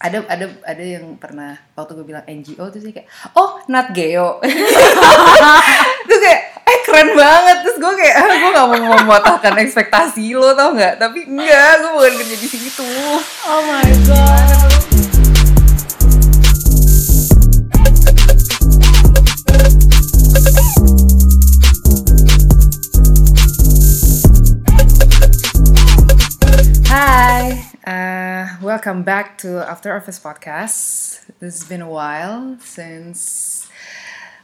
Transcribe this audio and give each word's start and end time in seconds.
ada 0.00 0.24
ada 0.32 0.48
ada 0.64 0.80
yang 0.80 1.20
pernah 1.20 1.60
waktu 1.76 1.92
gue 1.92 2.06
bilang 2.08 2.24
NGO 2.24 2.72
tuh 2.72 2.80
sih 2.80 2.88
kayak 2.88 3.04
oh 3.36 3.60
not 3.68 3.92
geo. 3.92 4.40
Terus 6.08 6.20
kayak 6.24 6.40
eh 6.64 6.78
keren 6.88 7.12
banget. 7.12 7.56
Terus 7.60 7.76
gue 7.76 7.92
kayak 8.00 8.14
ah, 8.16 8.32
gue 8.32 8.50
gak 8.56 8.66
mau 8.72 8.80
mematahkan 8.96 9.54
ekspektasi 9.60 10.32
lo 10.32 10.56
tau 10.56 10.72
nggak? 10.72 10.96
Tapi 10.96 11.28
enggak 11.28 11.84
gue 11.84 11.90
bukan 11.92 12.12
kerja 12.16 12.36
di 12.40 12.48
situ. 12.48 12.88
Oh 13.44 13.60
my 13.68 13.90
god. 14.08 14.89
Welcome 28.80 29.04
back 29.04 29.36
to 29.36 29.60
After 29.60 29.92
Office 29.92 30.16
Podcast. 30.16 31.20
This 31.36 31.60
has 31.60 31.68
been 31.68 31.84
a 31.84 31.90
while 31.92 32.56
since 32.64 33.68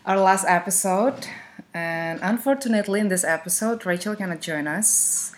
our 0.04 0.20
last 0.20 0.44
episode, 0.44 1.24
and 1.72 2.20
unfortunately, 2.20 3.00
in 3.00 3.08
this 3.08 3.24
episode, 3.24 3.88
Rachel 3.88 4.12
cannot 4.12 4.44
join 4.44 4.68
us 4.68 5.32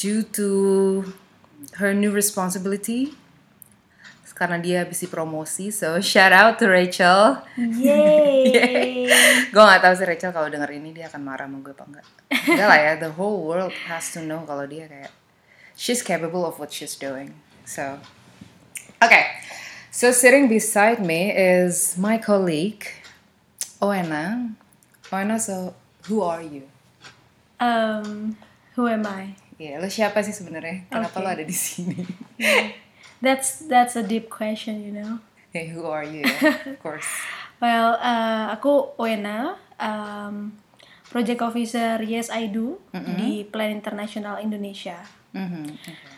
due 0.00 0.24
to 0.40 1.12
her 1.76 1.92
new 1.92 2.08
responsibility. 2.08 3.12
Karena 4.32 4.56
dia 4.56 4.88
habis 4.88 5.04
promosi, 5.04 5.68
so 5.68 6.00
shout 6.00 6.32
out 6.32 6.56
to 6.56 6.64
Rachel. 6.64 7.44
Yay. 7.60 9.04
gue 9.52 9.62
gak 9.68 9.84
tahu 9.84 10.00
sih 10.00 10.08
Rachel 10.08 10.32
kalau 10.32 10.48
denger 10.48 10.72
ini 10.72 10.96
dia 10.96 11.12
akan 11.12 11.20
marah 11.20 11.44
sama 11.44 11.60
gue 11.60 11.76
apa 11.76 11.84
enggak. 11.84 12.06
Enggak 12.32 12.68
lah 12.72 12.80
ya, 12.80 12.92
the 12.96 13.12
whole 13.20 13.44
world 13.44 13.76
has 13.84 14.16
to 14.16 14.24
know 14.24 14.40
kalau 14.48 14.64
dia 14.64 14.88
kayak 14.88 15.12
she's 15.76 16.00
capable 16.00 16.48
of 16.48 16.56
what 16.56 16.72
she's 16.72 16.96
doing. 16.96 17.36
So, 17.64 17.98
okay. 19.02 19.26
So 19.90 20.10
sitting 20.10 20.48
beside 20.48 21.04
me 21.04 21.30
is 21.32 21.96
my 21.96 22.18
colleague 22.18 22.86
Oena. 23.80 24.52
Oena, 25.12 25.38
so 25.38 25.74
who 26.06 26.20
are 26.22 26.42
you? 26.42 26.66
Um, 27.60 28.36
who 28.74 28.88
am 28.88 29.06
I? 29.06 29.36
Ya, 29.54 29.78
lo 29.78 29.86
siapa 29.86 30.18
sih 30.26 30.34
sebenarnya? 30.34 30.90
Kenapa 30.90 31.14
Okay. 31.14 31.22
lo 31.22 31.28
ada 31.30 31.44
di 31.46 31.54
sini? 31.54 32.02
That's 33.22 33.64
that's 33.70 33.94
a 33.94 34.02
deep 34.02 34.26
question, 34.28 34.82
you 34.82 34.90
know. 34.92 35.22
hey, 35.54 35.70
who 35.70 35.86
are 35.86 36.02
you? 36.02 36.26
Of 36.66 36.82
course. 36.82 37.06
Well, 37.62 37.94
uh, 38.02 38.50
aku 38.50 38.98
Oena, 38.98 39.54
um, 39.78 40.58
project 41.14 41.38
officer 41.38 42.02
Yes 42.02 42.26
I 42.26 42.50
Do 42.50 42.82
di 42.90 43.46
Plan 43.46 43.70
International 43.70 44.42
Indonesia. 44.42 44.98
Mhm, 45.30 45.78
okay. 45.78 46.10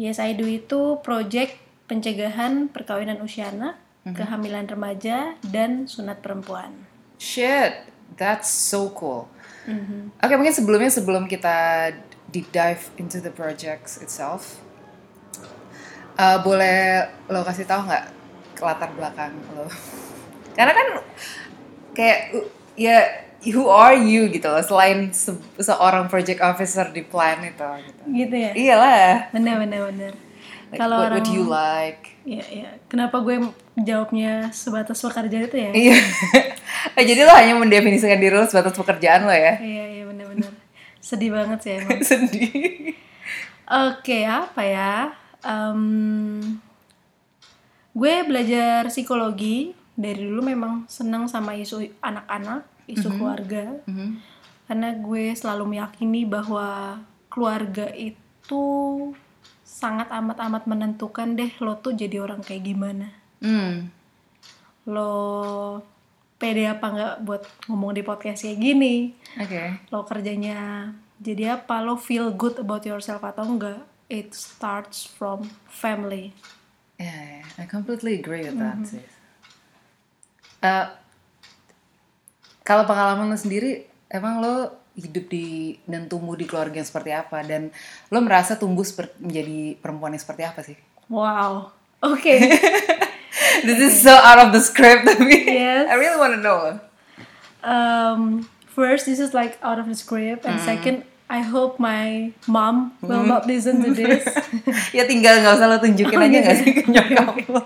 Yes 0.00 0.16
I 0.16 0.32
Do 0.32 0.48
itu 0.48 1.00
project 1.04 1.60
pencegahan 1.84 2.72
perkawinan 2.72 3.20
usia 3.20 3.52
anak, 3.52 3.76
kehamilan 4.08 4.64
remaja, 4.64 5.36
dan 5.44 5.84
sunat 5.84 6.24
perempuan. 6.24 6.72
Shit, 7.20 7.84
that's 8.16 8.48
so 8.48 8.88
cool. 8.96 9.28
Oke, 10.18 10.34
mungkin 10.34 10.56
sebelumnya 10.56 10.90
sebelum 10.90 11.30
kita 11.30 11.90
deep 12.32 12.50
dive 12.50 12.90
into 12.98 13.20
the 13.20 13.30
projects 13.30 14.00
itself, 14.00 14.58
eh, 16.16 16.38
boleh 16.42 17.06
lo 17.30 17.44
kasih 17.46 17.68
tahu 17.68 17.86
nggak 17.86 18.04
latar 18.58 18.90
belakang 18.96 19.34
lo? 19.54 19.68
Karena 20.56 20.72
kan 20.72 20.88
kayak 21.92 22.18
uh, 22.36 22.48
ya 22.76 23.04
who 23.50 23.66
are 23.66 23.96
you 23.96 24.30
gitu 24.30 24.46
loh 24.46 24.62
selain 24.62 25.10
se- 25.10 25.34
seorang 25.58 26.06
project 26.06 26.38
officer 26.38 26.86
di 26.90 27.02
plan 27.02 27.42
itu 27.42 27.66
gitu. 27.82 28.02
Gitu 28.06 28.34
ya? 28.36 28.52
Iyalah. 28.54 29.34
Bener 29.34 29.54
bener 29.58 29.80
bener. 29.90 30.12
Like, 30.70 30.80
Kalau 30.80 30.96
what 31.02 31.12
orang 31.12 31.16
would 31.20 31.28
you 31.28 31.44
like? 31.44 32.02
Iya, 32.22 32.44
iya. 32.48 32.70
Kenapa 32.86 33.20
gue 33.20 33.36
jawabnya 33.76 34.48
sebatas 34.54 35.02
pekerja 35.02 35.38
itu 35.44 35.56
ya? 35.58 35.70
Iya. 35.70 35.96
Eh, 36.98 37.04
Jadi 37.06 37.22
lo 37.22 37.30
hanya 37.30 37.54
mendefinisikan 37.54 38.18
diri 38.18 38.34
lo 38.34 38.42
sebatas 38.42 38.74
pekerjaan 38.74 39.22
lo 39.22 39.30
ya? 39.30 39.54
Iya, 39.60 39.84
iya 39.86 40.02
bener-bener. 40.08 40.50
Sedih 40.98 41.30
banget 41.30 41.58
sih 41.62 41.72
emang. 41.78 42.00
Sedih. 42.10 42.96
Oke, 43.68 44.26
apa 44.26 44.62
ya? 44.66 44.92
Em, 45.40 46.58
gue 47.92 48.14
belajar 48.24 48.88
psikologi. 48.88 49.72
Dari 49.92 50.24
dulu 50.24 50.40
memang 50.42 50.88
senang 50.88 51.28
sama 51.28 51.52
isu 51.52 51.84
anak-anak, 52.00 52.64
isu 52.88 53.08
keluarga. 53.18 53.82
Mhm. 53.86 54.08
Karena 54.66 54.88
gue 54.96 55.24
selalu 55.36 55.76
meyakini 55.76 56.22
bahwa 56.24 57.00
keluarga 57.28 57.90
itu 57.92 58.64
sangat 59.62 60.08
amat-amat 60.12 60.68
menentukan 60.68 61.34
deh 61.34 61.50
lo 61.64 61.80
tuh 61.80 61.96
jadi 61.96 62.22
orang 62.22 62.40
kayak 62.44 62.64
gimana. 62.66 63.08
Hmm. 63.42 63.90
Lo 64.86 65.82
pede 66.38 66.66
apa 66.66 66.86
nggak 66.90 67.16
buat 67.22 67.42
ngomong 67.70 67.94
di 67.94 68.02
podcast 68.02 68.42
kayak 68.42 68.58
gini. 68.58 69.14
Oke. 69.38 69.88
lo 69.88 70.04
kerjanya 70.04 70.90
jadi 71.22 71.56
apa 71.62 71.80
lo 71.80 71.96
feel 71.96 72.34
good 72.34 72.58
about 72.58 72.82
yourself 72.84 73.22
atau 73.22 73.46
enggak 73.46 73.80
it 74.10 74.34
starts 74.34 75.06
from 75.06 75.48
family 75.70 76.34
Yeah, 77.00 77.42
yeah, 77.42 77.46
I 77.58 77.66
completely 77.66 78.14
agree 78.14 78.46
with 78.46 78.62
that 78.62 78.78
sih. 78.86 79.02
Eh, 80.62 80.86
kalau 82.62 82.84
pengalaman 82.84 83.26
lo 83.26 83.34
sendiri, 83.34 83.82
emang 84.06 84.38
lo 84.38 84.54
hidup 84.92 85.24
di 85.26 85.46
dan 85.82 86.04
tumbuh 86.04 86.32
di 86.32 86.44
keluarga 86.44 86.76
yang 86.76 86.84
seperti 86.84 87.10
apa 87.10 87.40
dan 87.40 87.72
lo 88.06 88.18
merasa 88.20 88.54
tumbuh 88.54 88.82
seperti 88.82 89.16
menjadi 89.18 89.58
perempuan 89.76 90.12
yang 90.12 90.20
seperti 90.20 90.42
apa 90.42 90.60
sih? 90.60 90.76
wow 91.06 91.68
oke 92.00 92.34
This 93.62 93.78
is 93.80 93.94
so 93.98 94.12
out 94.12 94.38
of 94.38 94.50
the 94.50 94.60
script 94.60 95.04
tapi 95.04 95.48
Yes. 95.48 95.86
I 95.86 95.96
really 95.96 96.16
want 96.16 96.34
to 96.34 96.40
know. 96.40 96.76
um, 97.60 98.44
first 98.66 99.04
this 99.04 99.16
is 99.16 99.32
like 99.32 99.56
out 99.60 99.76
of 99.76 99.86
the 99.86 99.94
script 99.94 100.44
and 100.44 100.60
second 100.60 101.04
I 101.26 101.40
hope 101.40 101.80
my 101.80 102.28
mom 102.44 102.92
will 103.00 103.24
not 103.24 103.44
listen 103.44 103.80
to 103.80 103.90
this 103.90 104.24
ya 104.96 105.04
tinggal 105.04 105.40
nggak 105.40 105.56
usah 105.56 105.68
lo 105.68 105.80
tunjukin 105.80 106.16
Oh, 106.16 106.20
aja 106.20 106.28
gitu 106.28 106.44
nggak 106.44 106.56
sih 106.58 106.70
ke 106.70 106.82
nyokap 106.86 107.36
lo? 107.48 107.64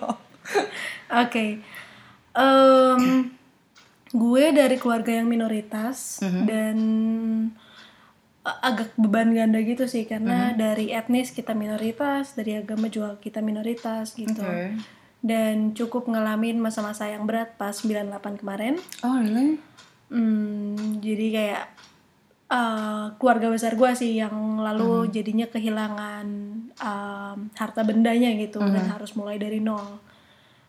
Oke. 1.23 1.59
Em, 2.33 3.03
gue 4.17 4.45
dari 4.51 4.77
keluarga 4.77 5.13
yang 5.13 5.29
minoritas 5.29 6.19
dan 6.43 6.77
a- 8.43 8.61
agak 8.65 8.97
beban 8.97 9.29
ganda 9.31 9.61
gitu 9.61 9.85
sih 9.85 10.05
karena 10.05 10.33
dari 10.55 10.89
etnis 10.91 11.29
kita 11.31 11.53
minoritas, 11.53 12.33
dari 12.33 12.55
agama 12.55 12.87
juga 12.87 13.19
kita 13.19 13.41
minoritas 13.41 14.15
gitu. 14.15 14.41
Oke. 14.41 14.73
Dan 15.21 15.75
cukup 15.75 16.07
ngalamin 16.07 16.57
masa-masa 16.57 17.05
yang 17.05 17.27
berat 17.27 17.55
pas 17.55 17.75
98 17.75 18.09
kemarin. 18.37 18.79
Oh 19.03 19.19
really? 19.19 19.59
Hmm, 20.07 21.03
jadi 21.03 21.27
kayak 21.29 21.65
eh, 22.49 23.07
keluarga 23.19 23.51
besar 23.51 23.75
gue 23.75 23.91
sih 23.93 24.17
yang 24.17 24.33
lalu 24.57 25.11
jadinya 25.11 25.45
kehilangan 25.47 26.27
em, 26.71 27.39
harta 27.53 27.83
bendanya 27.83 28.31
gitu 28.37 28.63
dan 28.63 28.87
harus 28.89 29.13
mulai 29.13 29.35
dari 29.35 29.59
nol. 29.59 29.99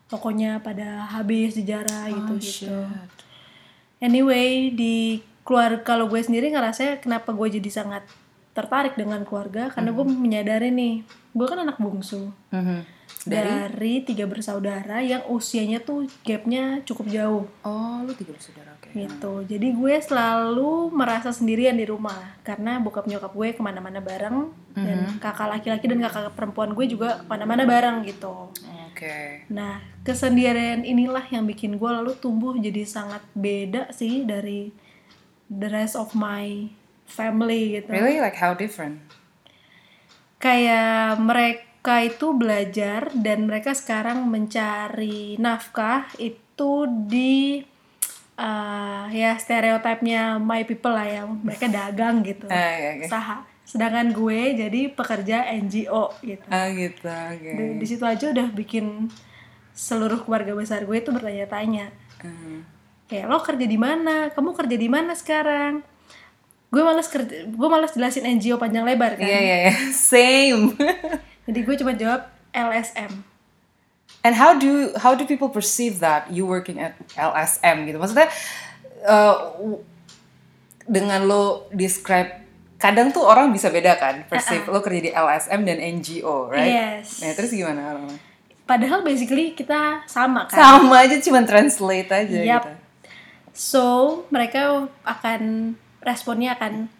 Pokoknya 0.08 0.58
pada 0.58 1.06
habis 1.06 1.54
sejarah 1.54 2.08
gitu 2.08 2.32
Oh, 2.32 2.40
gitu. 2.40 2.76
Anyway 3.98 4.70
di 4.70 5.18
keluarga 5.42 5.82
kalau 5.82 6.06
gue 6.06 6.22
sendiri 6.22 6.54
ngerasa 6.54 7.02
kenapa 7.02 7.34
gue 7.34 7.58
jadi 7.58 7.70
sangat 7.72 8.06
tertarik 8.54 8.94
dengan 8.94 9.22
keluarga 9.26 9.70
karena 9.70 9.90
gue 9.90 10.04
menyadari 10.06 10.70
nih 10.70 11.02
gue 11.34 11.46
kan 11.46 11.58
anak 11.58 11.82
bungsu 11.82 12.30
Mhm. 12.54 12.78
dari? 13.26 14.06
tiga 14.06 14.30
bersaudara 14.30 15.02
yang 15.02 15.26
usianya 15.26 15.82
tuh 15.82 16.06
gapnya 16.22 16.82
cukup 16.86 17.06
jauh 17.10 17.44
Oh 17.66 18.02
lo 18.06 18.14
tiga 18.14 18.34
bersaudara. 18.34 18.77
Gitu. 18.94 19.44
Jadi 19.44 19.74
gue 19.74 19.94
selalu 20.00 20.92
merasa 20.92 21.32
sendirian 21.34 21.76
di 21.76 21.84
rumah 21.84 22.38
karena 22.44 22.80
bokap 22.80 23.08
nyokap 23.08 23.32
gue 23.32 23.48
ke 23.56 23.62
mana-mana 23.62 24.00
bareng 24.00 24.52
dan 24.78 25.18
kakak 25.18 25.48
laki-laki 25.58 25.90
dan 25.90 25.98
kakak 26.02 26.32
perempuan 26.32 26.72
gue 26.72 26.86
juga 26.86 27.22
ke 27.22 27.26
mana-mana 27.26 27.66
bareng 27.66 28.06
gitu. 28.06 28.52
Oke. 28.88 29.46
nah 29.46 29.78
kesendirian 30.02 30.82
inilah 30.82 31.22
yang 31.30 31.46
bikin 31.46 31.78
gue 31.78 31.86
lalu 31.86 32.18
tumbuh 32.18 32.58
jadi 32.58 32.82
sangat 32.82 33.22
beda 33.30 33.94
sih 33.94 34.26
dari 34.26 34.74
the 35.46 35.70
rest 35.70 35.94
of 35.94 36.18
my 36.18 36.66
family 37.06 37.78
gitu. 37.78 37.94
Really? 37.94 38.18
Like 38.18 38.34
how 38.34 38.58
different? 38.58 38.98
kayak 40.38 41.18
mereka 41.18 42.06
itu 42.06 42.34
belajar 42.34 43.10
dan 43.14 43.50
mereka 43.50 43.74
sekarang 43.74 44.26
mencari 44.30 45.34
nafkah 45.36 46.06
itu 46.18 46.86
di 47.06 47.62
eh, 48.38 49.04
ya 49.18 49.34
stereotipnya 49.34 50.38
my 50.38 50.62
people 50.62 50.94
lah 50.94 51.04
ya. 51.04 51.22
Mereka 51.26 51.66
dagang 51.68 52.22
gitu. 52.22 52.46
Ah, 52.46 52.78
oke, 52.78 52.86
oke. 52.94 53.06
usaha. 53.10 53.36
Sedangkan 53.68 54.14
gue 54.14 54.40
jadi 54.56 54.80
pekerja 54.94 55.36
NGO 55.58 56.14
gitu. 56.24 56.46
Ah 56.48 56.72
gitu, 56.72 57.04
oke. 57.04 57.50
di, 57.52 57.64
di 57.82 57.86
situ 57.86 58.04
aja 58.06 58.32
udah 58.32 58.48
bikin 58.54 59.12
seluruh 59.76 60.24
keluarga 60.24 60.56
besar 60.56 60.86
gue 60.88 60.96
itu 60.96 61.10
bertanya-tanya. 61.12 61.92
Hmm. 62.18 62.66
kayak 63.08 63.24
lo 63.30 63.40
kerja 63.40 63.64
di 63.64 63.78
mana? 63.78 64.28
Kamu 64.34 64.52
kerja 64.52 64.76
di 64.76 64.88
mana 64.90 65.16
sekarang? 65.16 65.80
Gue 66.68 66.82
males 66.84 67.08
kerja 67.08 67.48
gue 67.48 67.68
males 67.70 67.94
jelasin 67.96 68.26
NGO 68.36 68.60
panjang 68.60 68.84
lebar 68.84 69.16
kan. 69.16 69.24
Iya 69.24 69.38
iya 69.40 69.56
iya, 69.68 69.74
same. 70.12 70.76
jadi 71.48 71.58
gue 71.64 71.74
cuma 71.80 71.92
jawab 71.96 72.28
LSM 72.52 73.37
And 74.28 74.36
how 74.36 74.52
do 74.60 74.92
how 75.00 75.16
do 75.16 75.24
people 75.24 75.48
perceive 75.48 76.04
that 76.04 76.28
you 76.28 76.44
working 76.44 76.76
at 76.76 76.92
LSM 77.16 77.88
gitu? 77.88 77.96
Maksudnya 77.96 78.28
uh, 79.08 79.56
dengan 80.84 81.24
lo 81.24 81.64
describe 81.72 82.44
kadang 82.76 83.08
tuh 83.08 83.24
orang 83.24 83.48
bisa 83.56 83.72
beda 83.72 83.96
kan 83.96 84.28
perceive 84.28 84.68
uh 84.68 84.76
-uh. 84.76 84.76
lo 84.76 84.84
kerja 84.84 85.00
di 85.00 85.10
LSM 85.16 85.60
dan 85.64 85.80
NGO, 85.80 86.52
right? 86.52 87.00
Yes. 87.00 87.24
Nah 87.24 87.32
terus 87.32 87.56
gimana 87.56 87.96
orang? 87.96 88.20
Padahal 88.68 89.00
basically 89.00 89.56
kita 89.56 90.04
sama 90.04 90.44
kan. 90.44 90.60
Sama 90.60 91.08
aja 91.08 91.16
cuma 91.24 91.40
translate 91.48 92.12
aja 92.12 92.36
Yap. 92.44 92.52
gitu. 92.68 92.72
So 93.56 93.82
mereka 94.28 94.92
akan 95.08 95.72
responnya 96.04 96.52
akan 96.52 96.92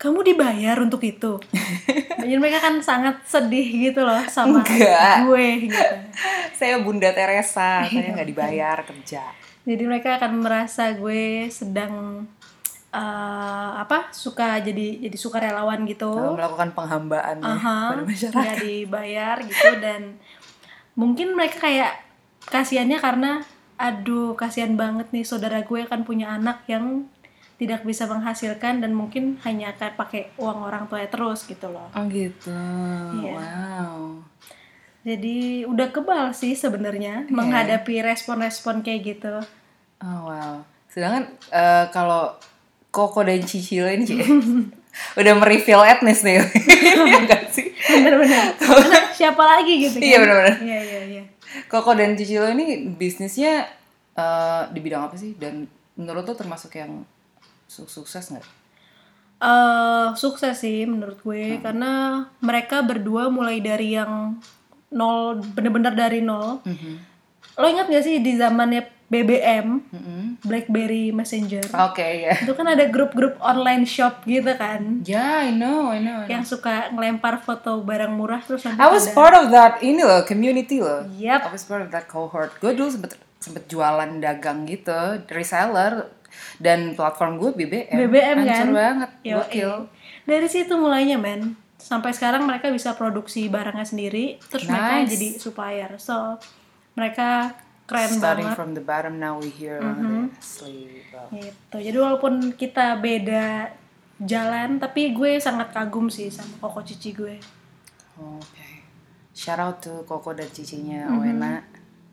kamu 0.00 0.32
dibayar 0.32 0.80
untuk 0.80 1.04
itu. 1.04 1.36
Jadi 2.24 2.34
mereka 2.40 2.64
kan 2.64 2.80
sangat 2.80 3.20
sedih 3.28 3.92
gitu 3.92 4.00
loh 4.00 4.24
sama 4.32 4.64
Enggak. 4.64 5.28
gue 5.28 5.68
gitu. 5.68 5.76
Saya 6.58 6.80
Bunda 6.80 7.12
Teresa, 7.12 7.84
saya 7.88 8.12
nggak 8.12 8.28
dibayar 8.28 8.76
kerja. 8.84 9.24
Jadi 9.64 9.82
mereka 9.84 10.20
akan 10.20 10.44
merasa 10.44 10.92
gue 10.92 11.48
sedang 11.48 12.24
eh, 12.92 13.70
apa 13.80 14.12
suka 14.12 14.60
jadi 14.60 15.08
jadi 15.08 15.16
suka 15.16 15.40
relawan 15.40 15.88
gitu. 15.88 16.12
Kalau 16.12 16.36
melakukan 16.36 16.76
penghambaan 16.76 17.40
ya 17.40 17.48
Aha, 17.56 17.78
pada 17.96 18.04
masyarakat. 18.04 18.36
nggak 18.36 18.56
dibayar 18.60 19.36
gitu 19.40 19.70
dan 19.80 20.00
mungkin 20.92 21.32
mereka 21.32 21.64
kayak 21.64 21.96
kasihannya 22.44 23.00
karena 23.00 23.40
aduh 23.80 24.36
kasihan 24.36 24.76
banget 24.76 25.08
nih 25.16 25.24
saudara 25.24 25.64
gue 25.64 25.80
kan 25.88 26.04
punya 26.04 26.36
anak 26.36 26.60
yang 26.68 27.08
tidak 27.60 27.84
bisa 27.84 28.08
menghasilkan 28.08 28.80
dan 28.80 28.96
mungkin 28.96 29.36
hanya 29.44 29.76
akan 29.76 29.92
pakai 29.92 30.32
uang 30.40 30.64
orang 30.64 30.88
tua 30.88 31.04
terus 31.04 31.44
gitu 31.44 31.68
loh. 31.68 31.92
Oh 31.92 32.04
gitu. 32.08 32.56
Iya. 33.20 33.36
Wow. 33.36 34.24
Jadi 35.04 35.68
udah 35.68 35.92
kebal 35.92 36.32
sih 36.32 36.56
sebenarnya 36.56 37.28
Iya. 37.28 37.32
menghadapi 37.36 38.00
respon-respon 38.00 38.80
kayak 38.80 39.00
gitu. 39.04 39.44
Oh 40.00 40.18
wow. 40.32 40.64
Sedangkan 40.88 41.36
eh, 41.52 41.84
kalau 41.92 42.32
Koko 42.88 43.20
dan 43.28 43.44
Cicilo 43.44 43.86
ini 43.92 44.08
Ci, 44.08 44.16
udah 45.20 45.34
mereveal 45.36 45.84
etnis 45.84 46.24
nih. 46.24 46.40
Iya 46.80 47.36
sih? 47.52 47.76
Bener-bener. 47.76 48.56
Karena 48.56 48.98
siapa 49.20 49.42
lagi 49.44 49.84
gitu 49.84 50.00
kan? 50.00 50.08
Iya, 50.08 50.16
bener-bener. 50.16 50.54
Iya 50.64 50.78
iya 50.80 51.00
iya. 51.12 51.22
Koko 51.68 51.92
dan 51.92 52.16
Cicilo 52.16 52.48
ini 52.48 52.88
bisnisnya 52.96 53.68
eh, 54.16 54.62
di 54.72 54.80
bidang 54.80 55.12
apa 55.12 55.20
sih? 55.20 55.36
Dan 55.36 55.68
menurut 56.00 56.24
lo 56.24 56.32
termasuk 56.32 56.72
yang 56.80 57.04
sukses 57.70 58.26
nggak? 58.28 58.46
eh 59.40 60.08
sukses 60.14 60.52
sih 60.54 60.84
menurut 60.84 61.16
gue 61.18 61.56
Hmm. 61.56 61.62
karena 61.62 61.92
mereka 62.40 62.82
berdua 62.82 63.32
mulai 63.32 63.56
dari 63.58 63.96
yang 63.96 64.36
nol 64.90 65.40
bener-bener 65.54 65.96
dari 65.96 66.20
nol 66.20 66.60
Mhm. 66.60 66.94
lo 67.56 67.64
ingat 67.64 67.88
gak 67.88 68.04
sih 68.04 68.20
di 68.20 68.36
zamannya 68.36 68.84
BBM 69.06 69.80
Mhm. 69.88 70.44
BlackBerry 70.44 71.08
Messenger 71.10 71.66
Oke 71.82 72.04
ya. 72.20 72.36
itu 72.36 72.52
kan 72.52 72.68
ada 72.68 72.84
grup-grup 72.86 73.40
online 73.40 73.82
shop 73.82 74.22
gitu 74.24 74.52
kan 74.54 75.00
Ya, 75.02 75.40
I 75.40 75.50
know, 75.50 75.88
I 75.88 75.98
know. 75.98 76.20
I 76.20 76.20
know. 76.20 76.28
yang 76.28 76.44
suka 76.44 76.92
ngelempar 76.92 77.40
foto 77.40 77.80
barang 77.80 78.12
murah 78.12 78.38
terus 78.38 78.68
I 78.68 78.76
was 78.86 79.08
ada 79.08 79.16
part 79.16 79.34
of 79.34 79.48
that 79.48 79.80
ini 79.80 79.98
loh 79.98 80.20
community 80.22 80.78
loh. 80.78 81.08
Yap. 81.12 81.48
I 81.48 81.50
was 81.50 81.64
part 81.64 81.80
of 81.80 81.88
that 81.90 82.06
cohort. 82.06 82.52
Gue 82.60 82.70
dulu 82.70 82.86
sempet 82.88 83.16
sempet 83.40 83.66
jualan 83.66 84.20
dagang 84.20 84.62
gitu, 84.62 84.92
reseller 85.26 86.12
dan 86.62 86.94
platform 86.94 87.38
gue 87.38 87.50
BBM. 87.56 87.96
BBM 88.06 88.38
kan 88.46 88.66
banget. 88.70 89.10
Gokil. 89.24 89.72
dari 90.28 90.46
situ 90.46 90.76
mulainya 90.78 91.18
men 91.18 91.56
sampai 91.80 92.12
sekarang 92.12 92.44
mereka 92.44 92.68
bisa 92.68 92.92
produksi 92.92 93.48
barangnya 93.48 93.88
sendiri 93.88 94.36
terus 94.52 94.68
mereka 94.68 94.92
Nice. 95.00 95.10
jadi 95.16 95.28
supplier 95.40 95.90
so 95.96 96.36
mereka 96.92 97.56
keren 97.88 98.12
Starting 98.20 98.46
banget 98.46 98.54
from 98.54 98.70
the 98.76 98.84
bottom 98.84 99.16
now 99.16 99.40
we 99.40 99.48
here 99.48 99.80
mm. 99.80 100.28
Wow. 100.30 101.32
gitu 101.34 101.76
jadi 101.80 101.96
walaupun 101.96 102.52
kita 102.54 103.00
beda 103.00 103.72
jalan 104.20 104.76
tapi 104.76 105.16
gue 105.16 105.40
sangat 105.40 105.72
kagum 105.72 106.12
sih 106.12 106.28
sama 106.28 106.60
koko 106.60 106.84
cici 106.84 107.16
gue 107.16 107.40
Oke. 108.20 108.68
Shout 109.32 109.56
out 109.56 109.80
to 109.80 110.04
Koko 110.04 110.36
dan 110.36 110.52
cicinya 110.52 111.08
Mm-hmm. 111.08 111.16
Owena. 111.16 111.52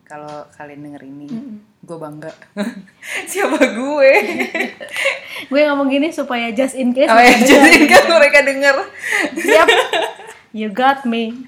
Kalau 0.07 0.48
kalian 0.56 0.88
denger 0.88 1.04
ini, 1.04 1.27
gue 1.83 1.98
bangga. 2.00 2.31
Siapa 3.31 3.59
gue? 3.59 4.12
gue 5.51 5.62
ngomong 5.68 5.92
gini 5.92 6.15
supaya 6.15 6.48
just 6.56 6.80
in 6.80 6.95
case 6.95 7.12
oh 7.12 7.19
ya, 7.19 7.36
jadi 7.44 7.75
denger. 7.75 7.92
kan 7.92 8.04
mereka 8.15 8.39
denger. 8.48 8.75
Yap. 9.36 9.68
you 10.56 10.71
got 10.71 11.04
me 11.04 11.45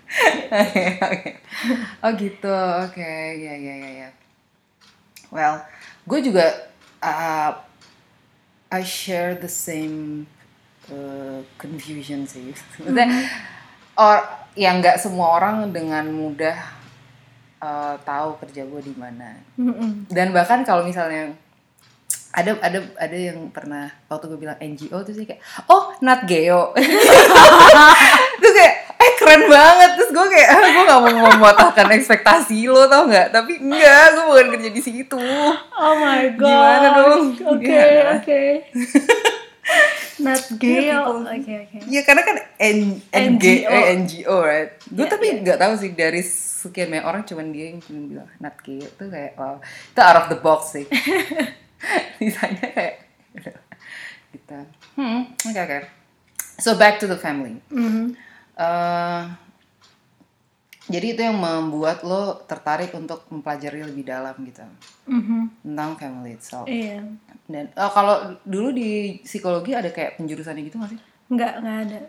oh 2.04 2.12
gitu, 2.20 2.52
oke, 2.84 3.00
ya 3.40 3.56
ya 3.56 3.76
ya 3.80 3.90
ya. 4.04 4.10
Well, 5.32 5.64
gue 6.04 6.20
juga 6.20 6.68
uh, 7.00 7.64
I 8.68 8.84
share 8.84 9.40
the 9.40 9.48
same 9.48 10.28
uh, 10.92 11.48
confusion 11.56 12.28
sih. 12.28 12.52
Maksudnya, 12.52 13.08
or 13.96 14.20
yang 14.60 14.84
nggak 14.84 15.00
semua 15.00 15.40
orang 15.40 15.72
dengan 15.72 16.12
mudah 16.12 16.79
uh, 17.60 17.96
tahu 18.00 18.40
kerja 18.40 18.64
gue 18.64 18.82
di 18.82 18.94
mana. 18.94 19.36
Dan 20.08 20.32
bahkan 20.32 20.64
kalau 20.64 20.82
misalnya 20.82 21.32
ada 22.30 22.54
ada 22.60 22.78
ada 22.96 23.18
yang 23.18 23.50
pernah 23.50 23.90
waktu 24.06 24.28
gue 24.28 24.40
bilang 24.40 24.54
NGO 24.56 25.02
tuh 25.02 25.12
sih 25.12 25.26
kayak 25.26 25.42
oh 25.66 25.90
Nat 26.00 26.24
Geo. 26.24 26.72
Terus 28.40 28.54
kayak 28.54 28.74
eh 28.96 29.12
keren 29.16 29.44
banget. 29.46 29.90
Terus 29.96 30.10
gue 30.10 30.26
kayak 30.30 30.48
ah, 30.54 30.62
gue 30.64 30.84
gak 30.86 31.00
mau 31.02 31.14
mematahkan 31.28 31.88
ekspektasi 31.92 32.66
lo 32.66 32.86
tau 32.86 33.06
nggak? 33.06 33.32
Tapi 33.32 33.58
enggak 33.60 34.04
gue 34.14 34.24
bukan 34.26 34.48
kerja 34.54 34.70
di 34.70 34.82
situ. 34.82 35.18
Oh 35.72 35.96
my 35.96 36.36
god. 36.36 36.46
Gimana 36.46 36.88
dong? 36.94 37.24
oke 37.34 37.60
Gimana? 37.60 38.12
oke. 38.16 38.42
Not 40.20 40.44
gale 40.60 40.84
people- 40.84 41.30
oke 41.30 41.54
oke. 41.64 41.78
Ya 41.88 42.02
karena 42.04 42.22
kan 42.22 42.36
N 42.60 43.00
NG 43.10 43.46
NGO. 43.64 43.70
eh, 43.72 43.84
NGO 43.96 44.36
right? 44.40 44.72
Gue 44.86 45.02
Iya, 45.02 45.10
tapi 45.10 45.26
nggak 45.40 45.58
tahu 45.58 45.74
sih 45.76 45.92
dari 45.94 46.20
sekian 46.60 46.92
banyak 46.92 47.08
orang 47.08 47.24
cuman 47.24 47.56
dia 47.56 47.72
yang 47.72 47.80
cuman 47.80 48.04
bilang 48.12 48.30
Nat 48.44 48.56
Geo 48.60 48.84
tuh 49.00 49.08
kayak 49.08 49.40
wow 49.40 49.56
itu 49.64 50.00
out 50.04 50.18
of 50.20 50.28
the 50.28 50.40
box 50.44 50.76
sih. 50.76 50.86
Sisanya 52.20 52.68
kayak 52.76 52.96
gitu. 54.36 54.60
Hmm. 55.00 55.32
Oke 55.32 55.60
oke. 55.64 55.80
So 56.60 56.76
back 56.76 57.00
to 57.00 57.08
the 57.08 57.16
family. 57.16 57.64
Mhm. 57.72 58.20
Eh, 58.60 59.24
jadi 60.92 61.06
itu 61.16 61.22
yang 61.24 61.40
membuat 61.40 62.04
lo 62.04 62.44
tertarik 62.44 62.92
untuk 62.92 63.24
mempelajari 63.32 63.88
lebih 63.88 64.04
dalam 64.04 64.36
gitu. 64.44 64.68
Mhm. 65.08 65.64
tentang 65.64 65.92
family 65.96 66.36
itself. 66.36 66.68
iya. 66.68 67.00
Dan 67.48 67.72
eh, 67.72 67.92
kalau 67.96 68.36
dulu 68.44 68.76
di 68.76 69.24
psikologi 69.24 69.72
ada 69.72 69.88
kayak 69.96 70.20
penjurusannya 70.20 70.68
gitu 70.68 70.76
nggak 70.76 70.92
sih? 70.92 71.02
nggak 71.30 71.54
nggak 71.62 71.78
ada 71.86 72.00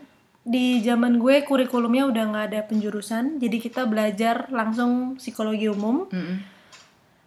di 0.40 0.80
zaman 0.80 1.20
gue 1.20 1.44
kurikulumnya 1.44 2.09
udah 2.09 2.25
nggak 2.32 2.47
ada 2.52 2.61
penjurusan 2.64 3.37
jadi 3.37 3.56
kita 3.61 3.85
belajar 3.85 4.49
langsung 4.49 5.20
psikologi 5.20 5.68
umum 5.68 6.09
Mm-mm. 6.09 6.40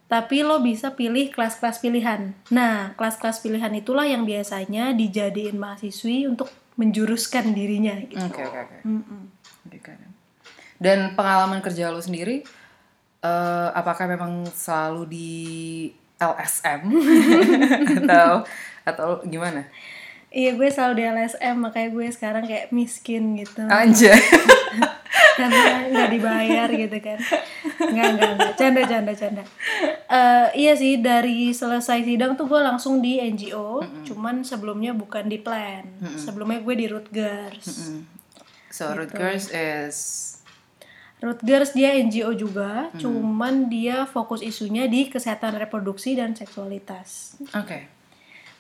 tapi 0.10 0.42
lo 0.42 0.60
bisa 0.66 0.98
pilih 0.98 1.30
kelas-kelas 1.30 1.78
pilihan 1.78 2.34
nah 2.50 2.98
kelas-kelas 2.98 3.46
pilihan 3.46 3.70
itulah 3.78 4.10
yang 4.10 4.26
biasanya 4.26 4.98
dijadiin 4.98 5.62
mahasiswi 5.62 6.26
untuk 6.26 6.50
menjuruskan 6.74 7.54
dirinya 7.54 7.94
gitu 8.02 8.18
Oke 8.18 8.42
oke. 8.50 8.82
Oke, 9.70 9.78
oke. 9.78 9.94
Dan 10.82 11.16
pengalaman 11.16 11.64
kerja 11.64 11.94
lo 11.94 12.04
sendiri, 12.04 12.44
eh, 13.24 13.70
apakah 13.72 14.10
memang 14.10 14.44
selalu 14.52 15.08
di 15.08 15.32
LSM 16.20 16.82
atau 18.04 18.44
atau 18.84 19.10
gimana? 19.24 19.64
Iya 20.34 20.58
gue 20.58 20.66
selalu 20.66 20.94
di 20.98 21.04
LSM 21.06 21.56
makanya 21.62 21.90
gue 21.94 22.08
sekarang 22.10 22.44
kayak 22.50 22.74
miskin 22.74 23.38
gitu. 23.38 23.70
Anjay. 23.70 24.18
karena 25.38 25.90
nggak 25.94 26.10
dibayar 26.10 26.68
gitu 26.74 26.98
kan. 26.98 27.20
Nggak 27.78 28.08
nggak 28.18 28.32
nggak. 28.38 28.54
Canda 28.58 28.82
canda 28.90 29.14
canda. 29.14 29.44
Eh, 30.10 30.48
iya 30.58 30.74
sih 30.74 30.98
dari 31.02 31.54
selesai 31.54 32.02
sidang 32.02 32.34
tuh 32.34 32.50
gue 32.50 32.62
langsung 32.62 32.98
di 33.02 33.22
NGO 33.22 33.82
cuman 34.10 34.42
sebelumnya 34.42 34.98
bukan 34.98 35.30
di 35.30 35.38
plan. 35.38 35.86
Sebelumnya 36.18 36.66
gue 36.66 36.76
di 36.82 36.86
Rutgers. 36.90 37.94
So 38.74 38.90
Rutgers 38.94 39.54
is 39.54 39.98
Rutgers 41.22 41.72
dia 41.72 41.96
NGO 42.02 42.36
juga 42.36 42.90
cuman 42.98 43.70
dia 43.72 44.10
fokus 44.10 44.42
isunya 44.42 44.90
di 44.90 45.08
kesehatan 45.08 45.62
reproduksi 45.62 46.18
dan 46.18 46.34
seksualitas. 46.34 47.38
Oke. 47.54 48.03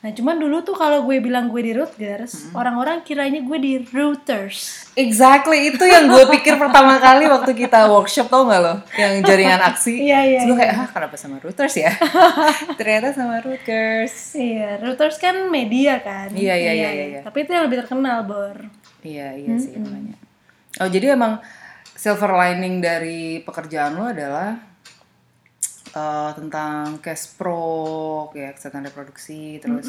Nah 0.04 0.12
cuman 0.12 0.36
dulu 0.36 0.60
tuh 0.68 0.76
kalau 0.76 1.08
gue 1.08 1.24
bilang 1.24 1.48
gue 1.48 1.64
di 1.64 1.72
Rutgers 1.72 2.52
orang-orang 2.52 3.08
kiranya 3.08 3.40
gue 3.40 3.58
di 3.58 3.80
Reuters 3.80 4.84
Exactly 4.94 5.74
itu 5.74 5.84
yang 5.90 6.06
gue 6.06 6.22
pikir 6.38 6.54
pertama 6.62 7.02
kali 7.02 7.26
waktu 7.26 7.58
kita 7.58 7.90
workshop 7.90 8.30
tau 8.30 8.46
nggak 8.46 8.62
lo 8.62 8.76
yang 8.94 9.26
jaringan 9.26 9.62
aksi. 9.62 9.94
Iya, 10.06 10.20
iya, 10.26 10.40
gue 10.46 10.54
kayak 10.58 10.74
ah 10.78 10.90
kenapa 10.90 11.16
sama 11.18 11.42
Reuters 11.42 11.74
ya? 11.74 11.90
Ternyata 12.80 13.16
sama 13.16 13.42
Rutgers. 13.42 14.38
Iya, 14.38 14.78
Reuters 14.78 15.18
kan 15.18 15.50
media 15.50 15.98
kan. 15.98 16.30
Iya, 16.34 16.54
iya, 16.54 16.72
iya, 16.78 16.90
iya, 16.94 17.06
iya. 17.10 17.22
Tapi 17.26 17.46
itu 17.46 17.58
yang 17.58 17.66
lebih 17.66 17.86
terkenal, 17.86 18.22
Bor. 18.26 18.58
Iya 19.02 19.34
iya 19.34 19.56
sih 19.58 19.74
makanya. 19.82 20.16
Oh 20.82 20.90
jadi 20.90 21.18
emang 21.18 21.42
silver 21.98 22.32
lining 22.34 22.82
dari 22.82 23.42
pekerjaan 23.42 23.98
lo 23.98 24.10
adalah 24.14 24.73
uh, 25.94 26.32
tentang 26.36 27.00
cash 27.00 27.38
pro, 27.38 28.30
kayak 28.34 28.58
kesehatan 28.58 28.86
reproduksi, 28.86 29.58
terus 29.58 29.88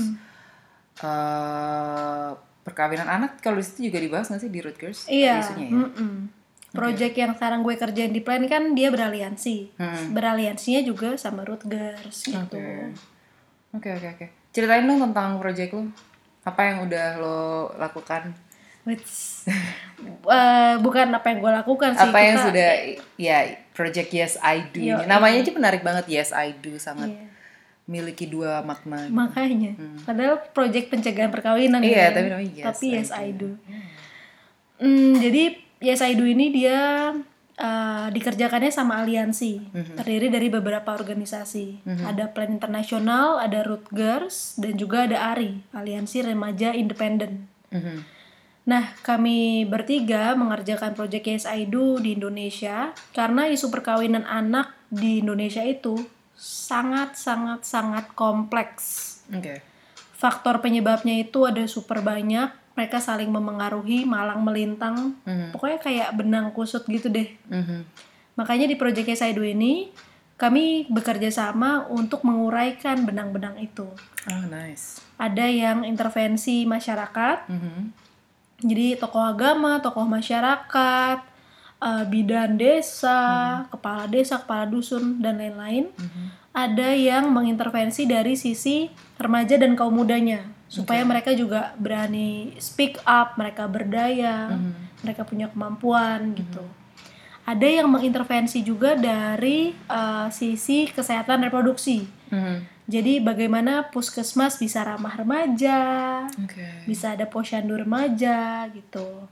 uh, 1.02 2.36
perkawinan 2.64 3.08
anak 3.08 3.40
kalau 3.44 3.60
di 3.60 3.64
situ 3.66 3.92
juga 3.92 3.98
dibahas 4.00 4.26
nggak 4.32 4.40
sih 4.40 4.50
di 4.52 4.60
Rutgers? 4.64 5.00
Iya. 5.08 5.44
Isunya 5.44 5.66
ya? 5.68 5.72
mm-mm. 5.84 6.14
Project 6.74 7.14
yang 7.14 7.32
sekarang 7.38 7.62
gue 7.62 7.78
kerjain 7.78 8.10
di 8.10 8.18
Plan 8.18 8.42
kan 8.50 8.74
dia 8.74 8.90
beraliansi. 8.90 9.78
Hmm. 9.78 10.10
Beraliansinya 10.10 10.82
juga 10.82 11.14
sama 11.14 11.46
Rutgers 11.46 12.26
gitu. 12.26 12.58
Oke. 12.58 12.90
Oke 13.78 13.88
oke. 13.94 14.26
Ceritain 14.50 14.82
dong 14.82 14.98
tentang 14.98 15.38
project 15.38 15.70
lo. 15.70 15.86
Apa 16.42 16.74
yang 16.74 16.90
udah 16.90 17.06
lo 17.22 17.38
lakukan? 17.78 18.34
Which, 18.84 19.46
eh, 20.34 20.74
bukan 20.82 21.14
apa 21.14 21.26
yang 21.30 21.38
gue 21.46 21.52
lakukan 21.62 21.90
sih. 21.94 22.10
Apa 22.10 22.18
yang 22.18 22.36
kita- 22.36 22.46
sudah 22.50 22.70
ya 23.22 23.38
project 23.74 24.10
Yes 24.10 24.34
I 24.38 24.70
Do. 24.70 24.78
Yo. 24.78 25.02
Namanya 25.04 25.42
aja 25.42 25.50
menarik 25.50 25.82
banget 25.82 26.06
Yes 26.08 26.30
I 26.30 26.54
Do 26.54 26.78
sangat 26.78 27.10
Iya. 27.10 27.26
miliki 27.84 28.24
dua 28.24 28.62
makna. 28.62 29.04
Makanya. 29.04 29.76
Padahal 30.00 30.40
project 30.48 30.88
pencegahan 30.88 31.28
perkawinan 31.28 31.82
Hmm. 31.82 31.90
Iya, 31.90 32.08
kan. 32.08 32.14
tapi 32.14 32.28
namanya 32.30 32.52
Yes, 32.54 32.64
Tapi 32.64 32.86
I 32.86 32.94
yes 32.94 33.10
Do. 33.10 33.18
I 33.18 33.28
do. 33.34 33.50
Hmm, 34.76 35.12
jadi 35.16 35.42
Yes 35.80 36.00
I 36.00 36.14
Do 36.14 36.24
ini 36.24 36.48
dia 36.48 37.12
uh, 37.54 38.06
dikerjakannya 38.08 38.72
sama 38.72 38.98
aliansi. 38.98 39.60
Mhm. 39.68 39.94
Terdiri 39.94 40.26
dari 40.28 40.48
beberapa 40.48 40.90
organisasi. 40.90 41.84
Ada 41.84 42.30
Plan 42.30 42.50
Internasional, 42.50 43.38
ada 43.38 43.60
Rutgers, 43.60 44.56
dan 44.56 44.74
juga 44.74 45.04
ada 45.04 45.30
ARI, 45.30 45.60
Aliansi 45.70 46.18
Remaja 46.20 46.72
Independen. 46.72 47.46
Mhm. 47.68 48.13
Nah, 48.64 48.96
kami 49.04 49.68
bertiga 49.68 50.32
mengerjakan 50.32 50.96
proyek 50.96 51.28
Yes 51.28 51.44
I 51.44 51.68
Do 51.68 52.00
di 52.00 52.16
Indonesia 52.16 52.96
karena 53.12 53.44
isu 53.44 53.68
perkawinan 53.68 54.24
anak 54.24 54.72
di 54.88 55.20
Indonesia 55.20 55.60
itu 55.60 56.00
sangat-sangat-sangat 56.34 58.16
kompleks. 58.16 59.20
Oke. 59.28 59.60
Faktor 60.16 60.64
penyebabnya 60.64 61.12
itu 61.20 61.44
ada 61.44 61.60
super 61.68 62.00
banyak, 62.00 62.48
mereka 62.72 63.04
saling 63.04 63.28
memengaruhi, 63.28 64.08
malang 64.08 64.40
melintang, 64.40 65.12
Mhm. 65.28 65.52
pokoknya 65.52 65.78
kayak 65.84 66.08
benang 66.16 66.48
kusut 66.56 66.88
gitu 66.88 67.12
deh. 67.12 67.28
Mhm. 67.52 67.84
Makanya 68.40 68.64
di 68.64 68.80
proyek 68.80 69.12
Yes 69.12 69.20
I 69.20 69.36
Do 69.36 69.44
ini, 69.44 69.92
kami 70.34 70.88
bekerja 70.88 71.28
sama 71.30 71.84
untuk 71.86 72.24
menguraikan 72.24 73.04
benang-benang 73.04 73.60
itu. 73.60 73.86
Oh 74.26 74.44
nice. 74.48 75.04
Ada 75.20 75.46
yang 75.52 75.84
intervensi 75.84 76.64
masyarakat, 76.64 77.46
Mhm. 77.46 78.03
Jadi 78.62 78.94
tokoh 78.96 79.22
agama, 79.22 79.82
tokoh 79.82 80.06
masyarakat, 80.06 81.18
eh, 81.82 82.04
bidan 82.06 82.54
desa, 82.54 83.64
kepala 83.68 84.06
desa, 84.06 84.38
kepala 84.40 84.64
dusun 84.68 85.18
dan 85.18 85.40
lain-lain. 85.40 85.90
Ada 86.54 86.94
yang 86.94 87.34
mengintervensi 87.34 88.06
dari 88.06 88.38
sisi 88.38 88.86
remaja 89.18 89.58
dan 89.58 89.74
kaum 89.74 89.90
mudanya 89.90 90.46
supaya 90.70 91.02
mereka 91.06 91.30
juga 91.34 91.74
berani 91.78 92.54
speak 92.58 92.98
up, 93.06 93.34
mereka 93.38 93.66
berdaya, 93.70 94.54
mereka 95.02 95.22
punya 95.22 95.46
kemampuan 95.50 96.34
gitu. 96.34 96.62
Ada 97.44 97.84
yang 97.84 97.92
mengintervensi 97.92 98.64
juga 98.64 98.96
dari 98.96 99.70
eh, 99.74 100.28
sisi 100.32 100.88
kesehatan 100.88 101.44
reproduksi. 101.44 102.08
Mhm. 102.32 102.73
Jadi 102.84 103.16
bagaimana 103.16 103.88
puskesmas 103.88 104.60
bisa 104.60 104.84
ramah 104.84 105.16
remaja, 105.16 105.80
Oke. 106.36 106.84
bisa 106.84 107.16
ada 107.16 107.24
posyandu 107.24 107.74
remaja 107.74 108.68
gitu. 108.68 109.24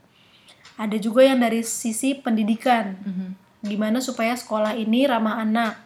Ada 0.74 0.96
juga 0.96 1.20
yang 1.20 1.36
dari 1.36 1.60
sisi 1.60 2.16
pendidikan, 2.16 2.96
Mhm. 2.98 3.28
gimana 3.62 4.00
supaya 4.00 4.32
sekolah 4.32 4.72
ini 4.72 5.04
ramah 5.04 5.36
anak. 5.38 5.76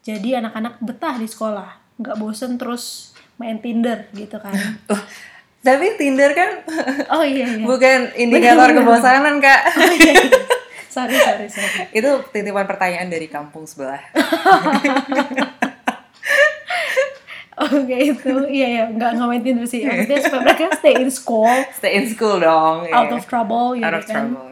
Jadi 0.00 0.34
anak-anak 0.34 0.78
betah 0.78 1.14
di 1.16 1.26
sekolah, 1.26 1.74
nggak 1.96 2.16
bosen 2.16 2.54
terus 2.54 3.10
main 3.34 3.58
Tinder 3.58 4.06
gitu 4.12 4.38
kan. 4.38 4.54
Oh, 4.88 5.02
tapi 5.60 5.94
Tinder 5.94 6.30
kan 6.32 6.62
Oh 7.14 7.22
iya 7.22 7.50
iya. 7.52 7.62
bukan 7.62 8.14
indikator 8.14 8.70
kebosanan 8.72 9.42
kak. 9.42 9.74
sorry 10.94 11.18
sorry 11.18 11.46
sorry. 11.46 11.90
Itu 11.90 12.22
titipan 12.30 12.62
pertanyaan 12.62 13.06
dari 13.06 13.26
kampung 13.26 13.66
sebelah. 13.66 13.98
Oke 17.62 17.96
itu 18.10 18.32
iya 18.50 18.68
ya 18.68 18.84
nggak 18.90 19.12
Tinder 19.42 19.66
sih. 19.66 19.82
Maksudnya 19.86 20.18
supaya 20.22 20.40
mereka 20.42 20.64
stay 20.78 20.94
in 20.98 21.10
school, 21.10 21.50
Stay 21.78 21.92
in 21.98 22.06
school 22.10 22.42
dong. 22.42 22.86
ya. 22.90 22.94
out 23.06 23.12
of 23.14 23.22
trouble 23.26 23.78
gitu 23.78 23.86
Out 23.86 23.96
of 24.02 24.04
kan. 24.06 24.34
trouble. 24.34 24.50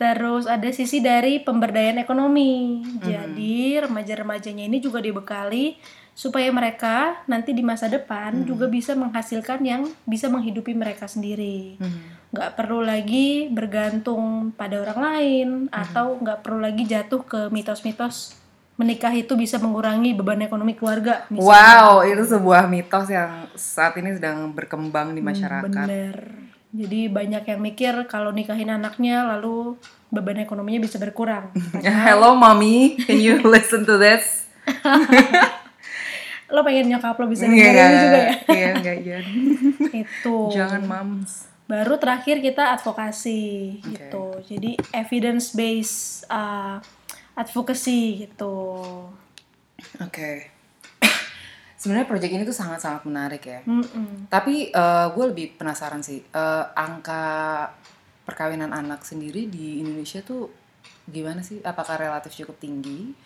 Terus 0.00 0.48
ada 0.48 0.64
sisi 0.72 1.04
dari 1.04 1.44
pemberdayaan 1.44 2.00
ekonomi. 2.00 2.80
Jadi 3.04 3.76
remaja-remajanya 3.84 4.64
ini 4.64 4.80
juga 4.80 4.96
dibekali 4.96 5.76
supaya 6.16 6.48
mereka 6.48 7.20
nanti 7.28 7.52
di 7.52 7.60
masa 7.60 7.84
depan 7.88 8.48
juga 8.48 8.64
bisa 8.68 8.96
menghasilkan 8.96 9.60
yang 9.60 9.84
bisa 10.08 10.32
menghidupi 10.32 10.72
mereka 10.72 11.04
sendiri. 11.04 11.76
Mhm. 11.76 12.32
Nggak 12.32 12.50
perlu 12.56 12.80
lagi 12.80 13.52
bergantung 13.52 14.56
pada 14.56 14.80
orang 14.80 15.00
lain 15.04 15.48
atau 15.68 16.16
nggak 16.16 16.48
perlu 16.48 16.64
lagi 16.64 16.88
jatuh 16.88 17.20
ke 17.20 17.40
mitos-mitos 17.52 18.39
menikah 18.80 19.12
itu 19.12 19.36
bisa 19.36 19.56
mengurangi 19.56 20.10
beban 20.12 20.40
ekonomi 20.40 20.72
keluarga. 20.72 21.28
misalnya. 21.28 21.44
Wow, 21.44 22.00
itu 22.02 22.24
sebuah 22.26 22.64
mitos 22.64 23.06
yang 23.06 23.44
saat 23.52 23.92
ini 23.94 24.16
sedang 24.16 24.50
berkembang 24.50 25.12
di 25.12 25.20
masyarakat. 25.20 25.68
Bener. 25.68 26.16
Jadi 26.70 27.06
banyak 27.06 27.44
yang 27.44 27.60
mikir 27.60 27.92
kalau 28.06 28.30
nikahin 28.30 28.70
anaknya 28.70 29.26
lalu 29.28 29.74
beban 30.08 30.38
ekonominya 30.38 30.80
bisa 30.80 30.96
berkurang. 30.96 31.52
Hello 32.06 32.32
mommy, 32.32 32.96
can 32.96 33.18
you 33.18 33.36
listen 33.44 33.84
to 33.84 33.94
this? 33.94 34.48
lo 36.48 36.60
pengen 36.60 36.90
nyokap 36.90 37.14
lo 37.14 37.26
bisa 37.26 37.46
Iya, 37.46 37.54
dengerin 37.54 37.94
juga 37.96 38.18
ya 38.18 38.32
Iya, 38.48 38.68
enggak 38.74 38.96
jangan. 39.00 39.24
itu 39.94 40.36
Jangan 40.50 40.82
moms. 40.82 41.30
baru 41.64 41.94
terakhir 41.96 42.42
kita 42.42 42.74
advokasi 42.74 43.42
gitu 43.80 44.34
jadi 44.42 44.74
evidence 44.92 45.54
based 45.54 46.26
uh, 46.26 46.82
advocacy 47.40 48.28
gitu 48.28 48.68
Oke. 50.04 50.52
Sebenarnya 51.80 52.04
project 52.04 52.32
ini 52.36 52.44
tuh 52.44 52.52
sangat-sangat 52.52 53.08
menarik 53.08 53.40
ya. 53.48 53.64
Mm-mm. 53.64 54.28
Tapi 54.28 54.68
gue 55.16 55.24
lebih 55.24 55.56
penasaran 55.56 56.04
sih, 56.04 56.20
eh, 56.20 56.64
angka 56.76 57.64
perkawinan 58.28 58.76
anak 58.76 59.02
sendiri 59.02 59.48
di 59.48 59.80
Indonesia 59.80 60.20
tuh 60.20 60.52
gimana 61.08 61.40
sih? 61.40 61.64
Apakah 61.64 61.96
relatif 61.96 62.36
cukup 62.36 62.60
tinggi 62.60 63.16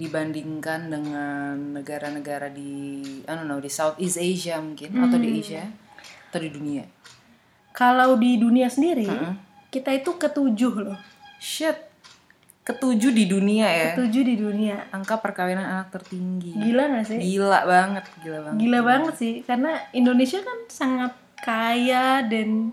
dibandingkan 0.00 0.88
dengan 0.88 1.76
negara-negara 1.76 2.48
di, 2.48 3.04
I 3.28 3.32
don't 3.36 3.44
know, 3.44 3.60
di 3.60 3.68
Southeast 3.68 4.16
Asia 4.16 4.56
mungkin 4.56 4.96
atau 4.96 5.20
di 5.20 5.28
Asia 5.36 5.68
atau 6.32 6.40
di 6.40 6.48
dunia? 6.48 6.88
kalau 7.70 8.18
di 8.18 8.36
dunia 8.36 8.66
sendiri 8.66 9.06
kita 9.70 9.94
itu 9.94 10.18
ketujuh 10.18 10.74
loh 10.82 10.98
Shit, 11.40 11.89
ketujuh 12.70 13.10
di 13.10 13.24
dunia 13.26 13.66
ya. 13.66 13.86
ketujuh 13.94 14.22
di 14.22 14.34
dunia. 14.38 14.86
Angka 14.94 15.18
perkawinan 15.18 15.66
anak 15.66 15.90
tertinggi. 15.90 16.54
gila 16.54 16.86
gak 16.94 17.04
sih? 17.10 17.18
Gila 17.18 17.60
banget, 17.66 18.04
gila 18.22 18.38
banget. 18.46 18.58
gila 18.62 18.80
banget 18.86 19.14
sih 19.18 19.34
karena 19.42 19.72
Indonesia 19.90 20.38
kan 20.40 20.58
sangat 20.70 21.12
kaya 21.42 22.22
dan 22.22 22.72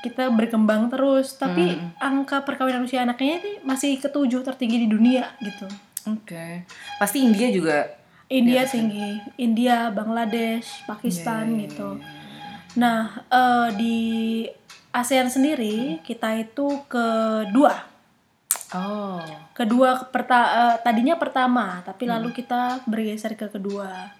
kita 0.00 0.32
berkembang 0.32 0.88
terus. 0.88 1.36
Tapi 1.36 1.76
angka 2.00 2.42
perkawinan 2.46 2.88
usia 2.88 3.04
anaknya 3.04 3.42
ini 3.44 3.52
masih 3.66 4.00
ketujuh 4.00 4.40
tertinggi 4.40 4.86
di 4.86 4.88
dunia 4.88 5.36
gitu. 5.44 5.68
Oke. 6.08 6.64
Pasti 6.96 7.20
India 7.26 7.50
juga 7.52 7.90
India 8.26 8.66
tinggi. 8.66 9.22
India 9.38 9.90
Bangladesh 9.90 10.86
Pakistan 10.86 11.60
gitu. 11.62 12.00
nah 12.76 13.24
eh, 13.32 13.68
di 13.72 13.96
ASEAN 14.92 15.32
sendiri 15.32 16.04
kita 16.04 16.36
itu 16.36 16.84
kedua 16.92 17.95
Oh. 18.74 19.22
kedua 19.54 20.10
perta- 20.10 20.74
eh, 20.74 20.76
tadinya 20.82 21.14
pertama 21.14 21.78
tapi 21.86 22.02
lalu 22.02 22.34
kita 22.34 22.82
bergeser 22.90 23.38
ke 23.38 23.46
kedua. 23.46 24.10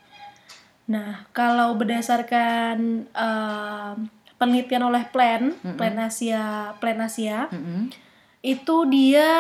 Nah 0.87 1.27
kalau 1.35 1.75
berdasarkan 1.75 3.11
eh, 3.11 3.93
penelitian 4.39 4.87
oleh 4.87 5.03
Plan 5.11 5.51
Plan 5.75 5.97
Asia 5.99 6.77
Plan 6.79 7.01
Asia 7.03 7.51
Mm-mm. 7.51 7.91
itu 8.39 8.77
dia 8.87 9.31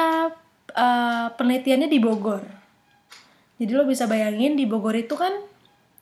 eh, 0.75 1.27
penelitiannya 1.39 1.87
di 1.87 1.99
Bogor. 2.03 2.43
Jadi 3.63 3.73
lo 3.73 3.87
bisa 3.87 4.11
bayangin 4.11 4.59
di 4.59 4.67
Bogor 4.67 4.99
itu 4.99 5.15
kan 5.15 5.33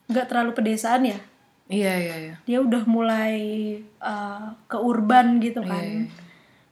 nggak 0.09 0.27
terlalu 0.33 0.51
pedesaan 0.57 1.05
ya? 1.05 1.19
Iya 1.65 1.93
iya 1.97 2.15
iya. 2.21 2.35
dia 2.45 2.57
udah 2.61 2.83
mulai 2.85 3.37
eh, 3.85 4.47
ke 4.65 4.77
urban 4.77 5.37
gitu 5.41 5.61
kan. 5.61 6.09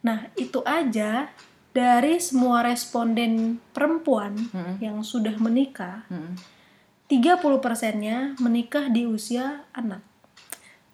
nah 0.04 0.28
itu 0.36 0.60
aja 0.68 1.30
dari 1.74 2.22
semua 2.22 2.62
responden 2.62 3.58
perempuan 3.74 4.38
yang 4.78 5.02
sudah 5.02 5.34
menikah 5.42 6.06
Mm-mm. 6.08 6.38
30 7.10 7.42
persennya 7.60 8.38
menikah 8.38 8.88
di 8.94 9.10
usia 9.10 9.66
anak 9.74 10.06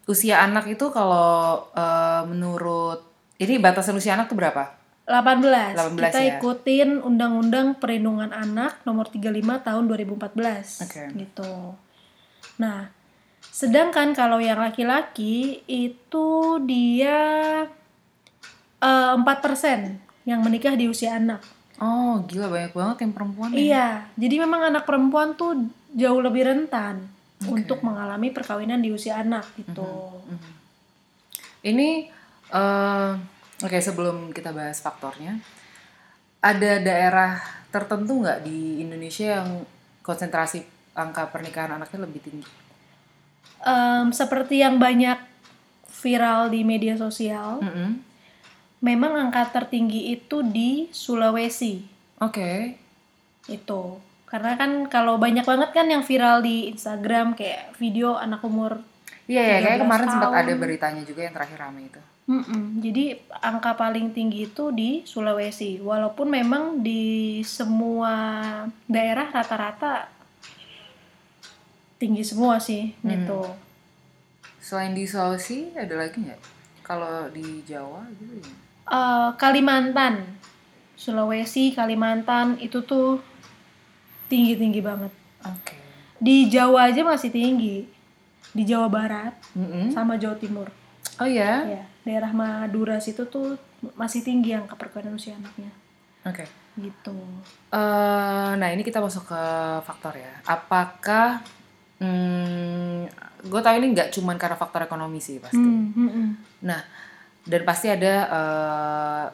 Usia 0.09 0.41
anak 0.41 0.65
itu 0.65 0.89
kalau 0.89 1.69
eh, 1.77 2.23
menurut 2.25 3.05
ini 3.37 3.61
batasan 3.61 3.93
usia 3.93 4.17
anak 4.17 4.25
tuh 4.25 4.41
berapa? 4.41 4.73
18. 5.05 5.77
18 5.77 6.01
Kita 6.01 6.21
ya. 6.21 6.37
ikutin 6.37 7.01
Undang-Undang 7.05 7.77
Perlindungan 7.77 8.33
Anak 8.33 8.81
nomor 8.89 9.05
35 9.09 9.37
tahun 9.61 9.83
2014. 9.85 10.85
Oke. 10.85 11.03
Gitu. 11.13 11.53
Nah, 12.57 12.89
sedangkan 13.53 14.17
kalau 14.17 14.41
yang 14.41 14.57
laki-laki 14.57 15.61
itu 15.69 16.57
dia 16.65 17.21
eh, 18.81 19.13
4% 19.13 20.08
yang 20.29 20.45
menikah 20.45 20.77
di 20.77 20.85
usia 20.85 21.17
anak. 21.17 21.41
Oh, 21.79 22.21
gila 22.27 22.51
banyak 22.51 22.75
banget 22.75 22.97
yang 23.07 23.13
perempuan 23.15 23.49
ya. 23.49 23.57
Iya, 23.57 23.87
jadi 24.19 24.35
memang 24.43 24.61
anak 24.69 24.83
perempuan 24.83 25.33
tuh 25.33 25.71
jauh 25.95 26.21
lebih 26.21 26.45
rentan 26.45 27.07
untuk 27.47 27.79
mengalami 27.81 28.35
perkawinan 28.35 28.83
di 28.83 28.91
usia 28.91 29.17
anak 29.23 29.47
gitu. 29.55 29.87
Mhm. 30.27 30.51
Ini 31.63 31.89
eh, 32.49 33.11
oke 33.63 33.77
sebelum 33.79 34.35
kita 34.35 34.51
bahas 34.51 34.83
faktornya, 34.83 35.39
ada 36.43 36.71
daerah 36.83 37.39
tertentu 37.69 38.25
nggak 38.25 38.43
di 38.43 38.81
Indonesia 38.83 39.39
yang 39.39 39.63
konsentrasi 40.01 40.65
angka 40.97 41.29
pernikahan 41.29 41.77
anaknya 41.77 42.09
lebih 42.09 42.21
tinggi? 42.25 42.49
Em, 43.63 44.09
seperti 44.15 44.63
yang 44.63 44.79
banyak 44.79 45.19
viral 45.99 46.49
di 46.49 46.63
media 46.63 46.95
sosial, 46.95 47.59
Mhm. 47.59 48.08
Memang 48.79 49.15
angka 49.15 49.51
tertinggi 49.51 50.15
itu 50.15 50.43
di 50.43 50.87
Sulawesi 50.91 51.83
Oke. 52.23 52.75
itu. 53.51 53.81
Karena 54.29 54.53
kan 54.55 54.85
kalau 54.87 55.17
banyak 55.17 55.43
banget 55.43 55.73
kan 55.73 55.89
yang 55.89 56.05
viral 56.05 56.45
di 56.45 56.69
Instagram 56.69 57.33
kayak 57.33 57.73
video 57.81 58.13
anak 58.13 58.45
umur 58.45 58.79
Iya 59.29 59.41
ya, 59.45 59.57
kayak 59.61 59.77
13 59.77 59.83
kemarin 59.85 60.07
sempat 60.09 60.29
tahun. 60.33 60.41
ada 60.41 60.53
beritanya 60.57 61.03
juga 61.05 61.21
yang 61.21 61.33
terakhir 61.37 61.57
rame 61.61 61.81
itu. 61.85 62.01
Mm-mm. 62.29 62.63
Jadi 62.81 63.05
angka 63.41 63.73
paling 63.73 64.13
tinggi 64.13 64.49
itu 64.49 64.73
di 64.73 65.01
Sulawesi. 65.05 65.81
Walaupun 65.81 66.29
memang 66.29 66.81
di 66.81 67.41
semua 67.41 68.13
daerah 68.89 69.29
rata-rata 69.29 70.09
tinggi 72.01 72.25
semua 72.25 72.57
sih 72.57 72.93
gitu. 73.05 73.53
Selain 74.61 74.93
di 74.97 75.05
Sulawesi 75.05 75.73
ada 75.77 75.93
lagi 75.93 76.21
nggak? 76.21 76.41
Kalau 76.81 77.29
di 77.29 77.61
Jawa 77.69 78.05
gitu 78.17 78.41
ya? 78.41 78.68
Eh, 78.89 79.29
Kalimantan, 79.37 80.25
Sulawesi, 80.97 81.77
Kalimantan 81.77 82.57
itu 82.57 82.81
tuh 82.81 83.21
tinggi-tinggi 84.27 84.81
banget. 84.81 85.13
Oke. 85.45 85.77
Di 86.17 86.49
Jawa 86.49 86.89
aja 86.89 87.05
masih 87.05 87.29
tinggi. 87.29 87.85
Di 88.49 88.65
Jawa 88.65 88.89
Barat 88.89 89.37
Mm-mm. 89.53 89.93
sama 89.93 90.17
Jawa 90.17 90.33
Timur. 90.41 90.73
Oh 91.21 91.29
ya? 91.29 91.69
Ya, 91.69 91.83
daerah 92.01 92.33
Madura 92.33 92.97
situ 92.97 93.29
tuh 93.29 93.61
masih 93.93 94.25
tinggi 94.25 94.57
angka 94.57 94.73
perkawinan 94.73 95.15
usia 95.15 95.37
anaknya. 95.37 95.69
Oke. 96.25 96.49
Gitu. 96.73 97.17
Eh, 97.69 98.51
nah 98.57 98.69
ini 98.73 98.81
kita 98.81 98.97
masuk 98.97 99.29
ke 99.29 99.43
faktor 99.85 100.17
ya. 100.17 100.33
Apakah, 100.49 101.45
hmm, 102.01 103.05
gue 103.45 103.61
tahu 103.61 103.75
ini 103.77 103.93
nggak 103.93 104.09
cuman 104.17 104.35
karena 104.41 104.57
faktor 104.57 104.81
ekonomi 104.83 105.21
sih 105.21 105.37
pasti. 105.37 105.61
Hmm, 105.61 105.93
hmm, 105.93 106.09
hmm. 106.09 106.29
Nah, 106.65 106.81
dan 107.49 107.61
pasti 107.65 107.89
ada 107.89 108.13
eh, 108.29 109.25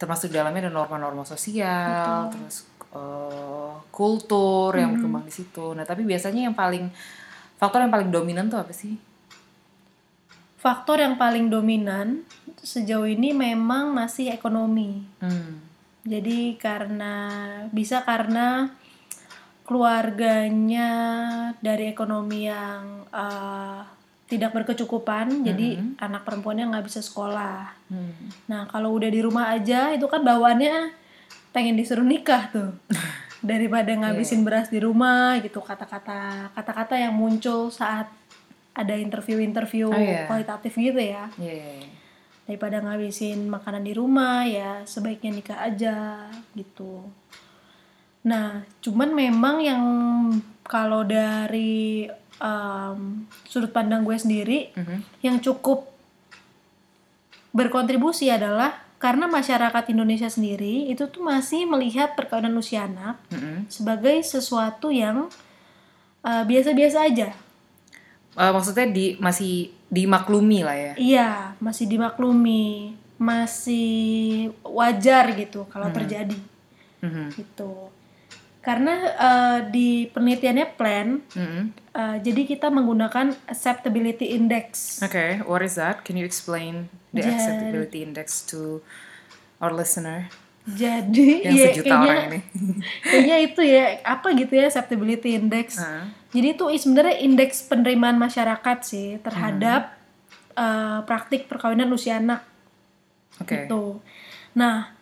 termasuk 0.00 0.32
dalamnya 0.32 0.68
ada 0.68 0.72
norma-norma 0.72 1.28
sosial, 1.28 2.32
terus 2.32 2.64
eh, 2.96 3.72
kultur 3.92 4.72
yang 4.72 4.96
berkembang 4.96 5.28
di 5.28 5.34
situ. 5.36 5.76
Nah, 5.76 5.84
tapi 5.84 6.08
biasanya 6.08 6.48
yang 6.48 6.56
paling 6.56 6.88
faktor 7.60 7.84
yang 7.84 7.92
paling 7.92 8.08
dominan 8.08 8.48
tuh 8.48 8.64
apa 8.64 8.72
sih? 8.72 8.96
Faktor 10.56 11.04
yang 11.04 11.20
paling 11.20 11.52
dominan 11.52 12.24
sejauh 12.64 13.06
ini 13.06 13.36
memang 13.36 13.92
masih 13.92 14.32
ekonomi. 14.32 15.04
Hmm. 15.20 15.60
Jadi 16.08 16.56
karena 16.56 17.28
bisa 17.68 18.00
karena 18.06 18.72
keluarganya 19.66 20.90
dari 21.60 21.92
ekonomi 21.92 22.48
yang 22.48 23.04
eh, 23.12 23.95
tidak 24.26 24.50
berkecukupan, 24.52 25.46
jadi 25.46 25.78
anak 25.96 26.26
perempuannya 26.26 26.66
nggak 26.66 26.86
bisa 26.86 26.98
sekolah. 26.98 27.70
Hmm. 27.86 28.26
Nah 28.50 28.66
kalau 28.66 28.90
udah 28.92 29.06
di 29.06 29.22
rumah 29.22 29.54
aja 29.54 29.94
itu 29.94 30.06
kan 30.06 30.20
bawaannya 30.20 30.90
pengen 31.54 31.78
disuruh 31.78 32.02
nikah 32.02 32.50
tuh 32.50 32.74
daripada 33.40 33.94
ngabisin 33.94 34.42
beras 34.42 34.66
di 34.68 34.76
rumah 34.76 35.38
gitu 35.40 35.62
kata-kata 35.62 36.50
kata-kata 36.52 36.98
yang 36.98 37.14
muncul 37.14 37.70
saat 37.70 38.10
ada 38.76 38.92
interview-interview 38.92 39.88
Oh, 39.88 39.96
iya. 39.96 40.28
kualitatif 40.28 40.74
gitu 40.74 41.00
ya 41.00 41.30
Iya, 41.40 41.52
iya, 41.54 41.70
iya. 41.80 41.88
daripada 42.44 42.82
ngabisin 42.82 43.48
makanan 43.48 43.86
di 43.86 43.94
rumah 43.94 44.44
ya 44.44 44.84
sebaiknya 44.84 45.32
nikah 45.32 45.58
aja 45.64 46.28
gitu. 46.52 47.08
Nah, 48.26 48.66
cuman 48.82 49.14
memang 49.14 49.56
yang 49.62 49.82
kalau 50.60 51.06
dari 51.06 52.10
em, 52.36 53.24
sudut 53.44 53.70
pandang 53.70 54.02
gue 54.02 54.16
sendiri 54.16 54.58
Mhm. 54.74 54.96
yang 55.22 55.36
cukup 55.40 55.88
berkontribusi 57.50 58.28
adalah 58.28 58.84
karena 58.96 59.28
masyarakat 59.28 59.92
Indonesia 59.92 60.28
sendiri 60.28 60.88
itu 60.88 61.04
tuh 61.08 61.20
masih 61.20 61.68
melihat 61.68 62.16
perkawinan 62.16 62.56
usia 62.56 62.84
anak 62.84 63.16
Mhm. 63.32 63.68
sebagai 63.68 64.20
sesuatu 64.22 64.88
yang 64.88 65.28
eh, 66.26 66.42
biasa-biasa 66.42 67.06
aja. 67.06 67.30
Eh, 68.34 68.50
maksudnya 68.50 68.90
di 68.90 69.14
masih 69.16 69.70
dimaklumi 69.86 70.66
lah 70.66 70.74
ya. 70.74 70.92
Iya, 70.98 71.30
masih 71.62 71.86
dimaklumi, 71.86 72.98
masih 73.14 74.50
wajar 74.60 75.30
gitu 75.38 75.70
kalau 75.70 75.86
terjadi 75.94 76.34
Mhm. 76.98 77.30
gitu. 77.32 77.94
Karena 78.66 78.94
eh, 79.06 79.58
di 79.70 79.88
penelitiannya 80.10 80.66
plan, 80.74 81.22
Mhm. 81.22 81.62
eh, 81.94 82.16
jadi 82.18 82.42
kita 82.44 82.66
menggunakan 82.66 83.30
acceptability 83.46 84.34
index. 84.34 84.98
Okay, 84.98 85.38
what 85.40 85.62
is 85.62 85.78
that? 85.78 86.02
Can 86.02 86.18
you 86.18 86.26
explain 86.26 86.90
the 87.14 87.22
Jadi- 87.22 87.30
acceptability 87.32 87.98
index 88.02 88.42
to 88.44 88.82
our 89.56 89.70
listener 89.70 90.26
Jadi 90.66 91.28
yang 91.46 91.54
ya, 91.54 91.64
sejuta 91.70 91.86
kayaknya, 91.86 92.10
orang 92.10 92.26
ini? 92.28 92.40
kayaknya 93.06 93.36
itu 93.38 93.60
ya 93.62 93.84
apa 94.02 94.26
gitu 94.34 94.52
ya 94.52 94.66
acceptability 94.66 95.28
index. 95.32 95.78
Heeh. 95.78 96.04
Jadi 96.34 96.46
itu 96.52 96.64
sebenarnya 96.76 97.16
indeks 97.22 97.62
penerimaan 97.64 98.18
masyarakat 98.18 98.78
sih 98.82 99.22
terhadap 99.22 99.94
eh, 100.52 100.98
praktik 101.06 101.46
perkawinan 101.46 101.86
usia 101.88 102.18
anak. 102.18 102.42
Oke. 103.38 103.62
Gitu. 103.62 104.02
Nah, 104.52 104.95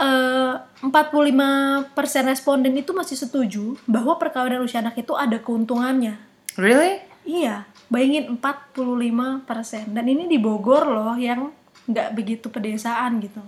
eh, 0.00 0.54
45% 0.80 1.92
responden 2.24 2.72
itu 2.72 2.96
masih 2.96 3.20
setuju 3.20 3.76
bahwa 3.84 4.16
perkawinan 4.16 4.64
usia 4.64 4.80
anak 4.80 4.96
itu 4.96 5.12
ada 5.12 5.36
keuntungannya. 5.38 6.16
Really? 6.56 7.04
Iya, 7.28 7.68
bayangin 7.92 8.40
45%. 8.40 9.92
Dan 9.92 10.04
ini 10.08 10.24
di 10.24 10.40
Bogor 10.40 10.88
loh 10.88 11.14
yang 11.20 11.52
nggak 11.84 12.16
begitu 12.16 12.48
pedesaan 12.48 13.20
gitu. 13.20 13.44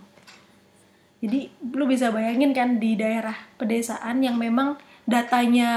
Jadi 1.22 1.46
lu 1.72 1.86
bisa 1.86 2.10
bayangin 2.10 2.50
kan 2.50 2.82
di 2.82 2.98
daerah 2.98 3.34
pedesaan 3.54 4.20
yang 4.26 4.34
memang 4.34 4.74
datanya 5.06 5.70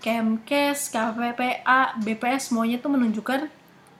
Kemkes, 0.00 0.88
KPPA, 0.88 2.00
BPS 2.00 2.52
semuanya 2.52 2.80
tuh 2.80 2.92
menunjukkan 2.96 3.40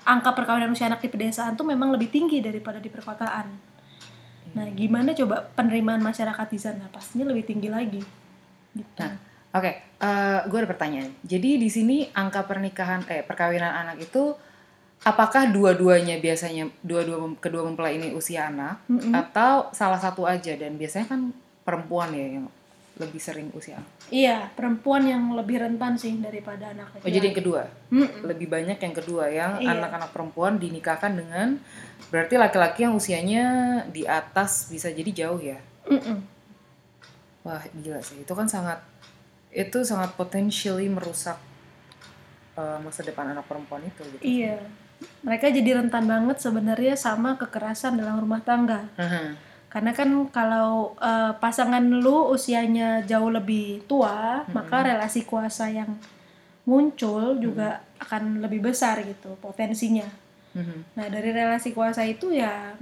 angka 0.07 0.31
perkawinan 0.33 0.73
usia 0.73 0.89
anak 0.89 1.05
di 1.05 1.13
pedesaan 1.13 1.53
tuh 1.59 1.69
memang 1.69 1.93
lebih 1.93 2.09
tinggi 2.09 2.41
daripada 2.41 2.81
di 2.81 2.89
perkotaan. 2.89 3.76
Nah, 4.55 4.67
gimana 4.73 5.17
coba 5.17 5.49
penerimaan 5.57 6.05
masyarakat 6.05 6.47
di 6.53 6.59
sana? 6.61 6.87
Pastinya 6.93 7.27
lebih 7.33 7.49
tinggi 7.49 7.69
lagi. 7.73 8.03
Gitu. 8.77 9.01
Nah, 9.01 9.17
oke. 9.57 9.73
gue 10.47 10.59
ada 10.61 10.69
pertanyaan. 10.69 11.11
Jadi 11.25 11.57
di 11.57 11.69
sini 11.73 12.07
angka 12.13 12.45
pernikahan, 12.45 13.09
eh 13.09 13.25
perkawinan 13.25 13.73
anak 13.73 14.05
itu 14.05 14.37
apakah 15.03 15.53
dua-duanya 15.53 16.19
biasanya 16.19 16.73
dua-dua 16.81 17.37
kedua 17.39 17.63
mempelai 17.69 18.01
ini 18.01 18.11
usia 18.17 18.49
anak 18.49 18.81
atau 19.13 19.69
salah 19.71 20.01
satu 20.01 20.25
aja 20.25 20.57
dan 20.57 20.75
biasanya 20.81 21.07
kan 21.07 21.21
perempuan 21.63 22.11
ya 22.15 22.41
yang 22.41 22.47
lebih 22.97 23.21
sering 23.21 23.53
usia. 23.53 23.77
Iya, 24.09 24.49
perempuan 24.57 25.05
yang 25.05 25.37
lebih 25.37 25.61
rentan 25.61 26.01
sih 26.01 26.17
daripada 26.17 26.73
anak 26.73 26.97
Oh 27.05 27.11
jadi 27.13 27.29
yang 27.29 27.37
kedua, 27.37 27.69
Mm-mm. 27.93 28.25
lebih 28.25 28.49
banyak 28.49 28.79
yang 28.81 28.95
kedua 28.97 29.25
yang 29.29 29.61
Iya. 29.61 29.77
anak-anak 29.77 30.11
perempuan 30.17 30.57
dinikahkan 30.57 31.13
dengan 31.13 31.61
berarti 32.09 32.41
laki-laki 32.41 32.89
yang 32.89 32.97
usianya 32.97 33.45
di 33.93 34.09
atas 34.09 34.73
bisa 34.73 34.89
jadi 34.89 35.11
jauh 35.13 35.41
ya. 35.41 35.61
Mm-mm. 35.85 36.25
Wah 37.45 37.63
gila 37.77 38.01
sih, 38.01 38.25
itu 38.25 38.33
kan 38.33 38.49
sangat 38.49 38.81
itu 39.53 39.79
sangat 39.85 40.17
potentially 40.17 40.89
merusak 40.89 41.37
uh, 42.57 42.81
masa 42.81 43.05
depan 43.05 43.33
anak 43.37 43.45
perempuan 43.45 43.85
itu. 43.85 44.03
Gitu. 44.17 44.23
Iya. 44.25 44.57
Mereka 45.21 45.53
jadi 45.53 45.85
rentan 45.85 46.09
banget 46.09 46.41
sebenarnya 46.41 46.97
sama 46.97 47.37
kekerasan 47.37 48.01
dalam 48.01 48.17
rumah 48.17 48.41
tangga. 48.41 48.89
Mhm. 48.97 49.46
Karena 49.77 49.93
kan 49.93 50.09
kalau 50.33 50.97
eh, 50.97 51.37
pasangan 51.37 51.85
lu 51.85 52.33
usianya 52.33 53.05
jauh 53.05 53.29
lebih 53.29 53.85
tua, 53.85 54.41
maka 54.49 54.81
relasi 54.89 55.29
kuasa 55.29 55.69
yang 55.69 55.93
muncul 56.65 57.37
juga 57.37 57.85
akan 58.01 58.41
lebih 58.41 58.65
besar 58.65 59.05
gitu 59.05 59.37
potensinya. 59.39 60.09
Mhm. 60.57 60.97
Nah, 60.97 61.07
dari 61.07 61.29
relasi 61.31 61.77
kuasa 61.77 62.01
itu 62.03 62.33
ya 62.33 62.73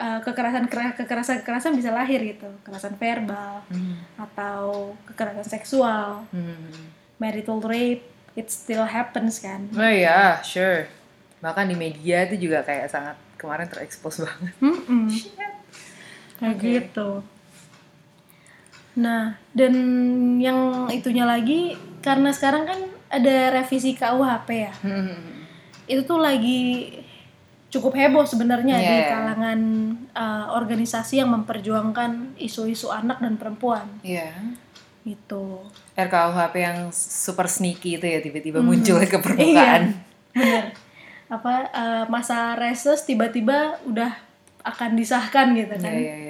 uh, 0.00 0.18
kekerasan 0.24 0.64
kekerasan 0.96 1.44
kekerasan 1.44 1.76
bisa 1.76 1.92
lahir 1.92 2.24
gitu 2.24 2.48
kekerasan 2.64 2.96
verbal 2.96 3.60
Hmm. 3.68 4.00
atau 4.16 4.96
kekerasan 5.04 5.44
seksual 5.44 6.24
Hmm. 6.32 6.88
marital 7.20 7.60
rape 7.60 8.00
it 8.32 8.48
still 8.48 8.86
happens 8.86 9.44
kan 9.44 9.68
Oh 9.76 9.84
iya, 9.84 10.40
sure. 10.40 10.88
Bahkan 11.44 11.68
di 11.68 11.76
media 11.76 12.24
itu 12.24 12.48
juga 12.48 12.64
kayak 12.64 12.88
sangat 12.88 13.16
kemarin 13.36 13.68
terekspos 13.68 14.24
banget. 14.24 14.54
Mm-mm. 14.58 15.06
Kayak 16.38 16.56
Oke. 16.56 16.66
gitu 16.72 17.10
nah 18.94 19.38
dan 19.52 19.74
yang 20.36 20.58
itunya 20.88 21.22
lagi 21.22 21.74
karena 22.00 22.30
sekarang 22.30 22.64
kan 22.64 22.80
ada 23.08 23.54
revisi 23.54 23.94
KUHP 23.94 24.48
ya 24.50 24.72
Hmm. 24.78 25.46
itu 25.86 26.02
tuh 26.02 26.18
lagi 26.18 26.92
cukup 27.68 27.94
heboh 27.94 28.24
sebenarnya 28.24 28.74
di 28.76 28.84
Yeah. 28.96 29.08
kalangan 29.08 29.60
uh, 30.12 30.46
organisasi 30.52 31.18
yang 31.18 31.30
memperjuangkan 31.30 32.34
isu-isu 32.36 32.88
anak 32.88 33.18
dan 33.18 33.36
perempuan 33.36 33.86
Iya. 34.00 34.34
gitu 35.04 35.62
RKUHP 35.94 36.54
yang 36.56 36.78
super 36.90 37.46
sneaky 37.46 37.96
itu 37.96 38.06
ya 38.08 38.18
tiba-tiba 38.18 38.58
muncul 38.60 38.98
ke 39.00 39.18
permukaan. 39.18 39.94
bener 40.32 40.74
apa 41.28 41.54
uh, 41.70 42.04
masa 42.08 42.56
reses 42.56 43.04
tiba-tiba 43.04 43.76
udah 43.84 44.16
akan 44.64 44.96
disahkan 44.96 45.52
gitu 45.52 45.70
Iya, 45.72 45.82
kan 45.82 45.92
iya, 45.94 46.14
iya. 46.16 46.27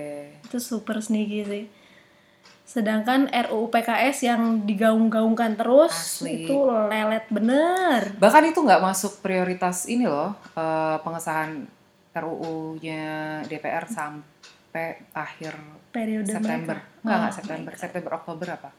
Itu 0.49 0.59
super 0.59 0.99
sneaky 0.99 1.41
sih 1.45 1.65
sedangkan 2.65 3.25
RUU 3.31 3.69
PKS 3.69 4.27
yang 4.27 4.43
digaung-gaungkan 4.63 5.57
terus 5.57 6.21
Asli. 6.21 6.45
itu 6.45 6.57
lelet 6.87 7.25
bener 7.29 8.13
Bahkan 8.15 8.45
itu 8.47 8.59
nggak 8.59 8.83
masuk 8.83 9.21
prioritas 9.21 9.85
ini 9.87 10.05
loh, 10.05 10.37
eh, 10.53 10.97
pengesahan 10.99 11.65
RUU-nya 12.15 13.05
DPR 13.43 13.85
sampai 13.87 14.85
akhir 15.11 15.57
periode 15.89 16.29
September. 16.29 16.77
mereka 16.77 17.01
Enggak, 17.01 17.19
Oh, 17.19 17.33
September. 17.33 17.73
September, 17.75 18.11
Oktober 18.15 18.49
apa? 18.53 18.71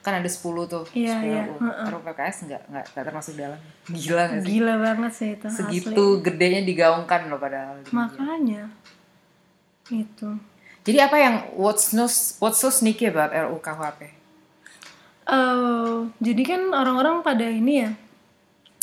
Kan 0.00 0.12
ada 0.16 0.30
10 0.30 0.38
tuh. 0.64 0.84
Iya, 0.92 1.14
10 1.16 1.26
iya. 1.26 1.42
RUU. 1.48 1.58
RUU 1.90 2.02
PKS 2.06 2.36
enggak, 2.44 2.62
enggak, 2.64 2.84
enggak 2.86 3.04
termasuk 3.04 3.34
dalam. 3.34 3.58
Gila 3.88 4.22
nggak 4.24 4.38
sih? 4.38 4.46
gila 4.48 4.74
banget 4.78 5.12
sih 5.12 5.28
itu 5.34 5.46
Segitu 5.50 5.90
asli. 6.14 6.22
gedenya 6.22 6.60
digaungkan 6.62 7.20
loh 7.26 7.38
padahal. 7.38 7.74
makanya 7.90 8.70
itu 9.88 10.30
Jadi 10.80 10.98
apa 10.98 11.16
yang 11.20 11.34
what's 11.60 11.92
no, 11.92 12.08
what's 12.40 12.58
so 12.60 12.72
sneaky 12.72 13.12
about 13.12 13.36
RUU 13.36 13.60
KUHP? 13.60 14.00
Eh, 15.30 15.98
jadi 16.18 16.42
kan 16.42 16.62
orang-orang 16.74 17.22
pada 17.22 17.46
ini 17.46 17.86
ya 17.86 17.90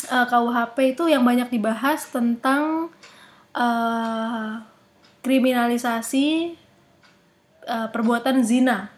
eh, 0.07 0.25
KUHP 0.29 0.95
itu 0.95 1.03
yang 1.09 1.25
banyak 1.25 1.49
dibahas 1.49 2.07
tentang 2.07 2.93
eh, 3.51 4.51
kriminalisasi 5.25 6.55
eh, 7.67 7.87
perbuatan 7.91 8.45
zina 8.45 8.93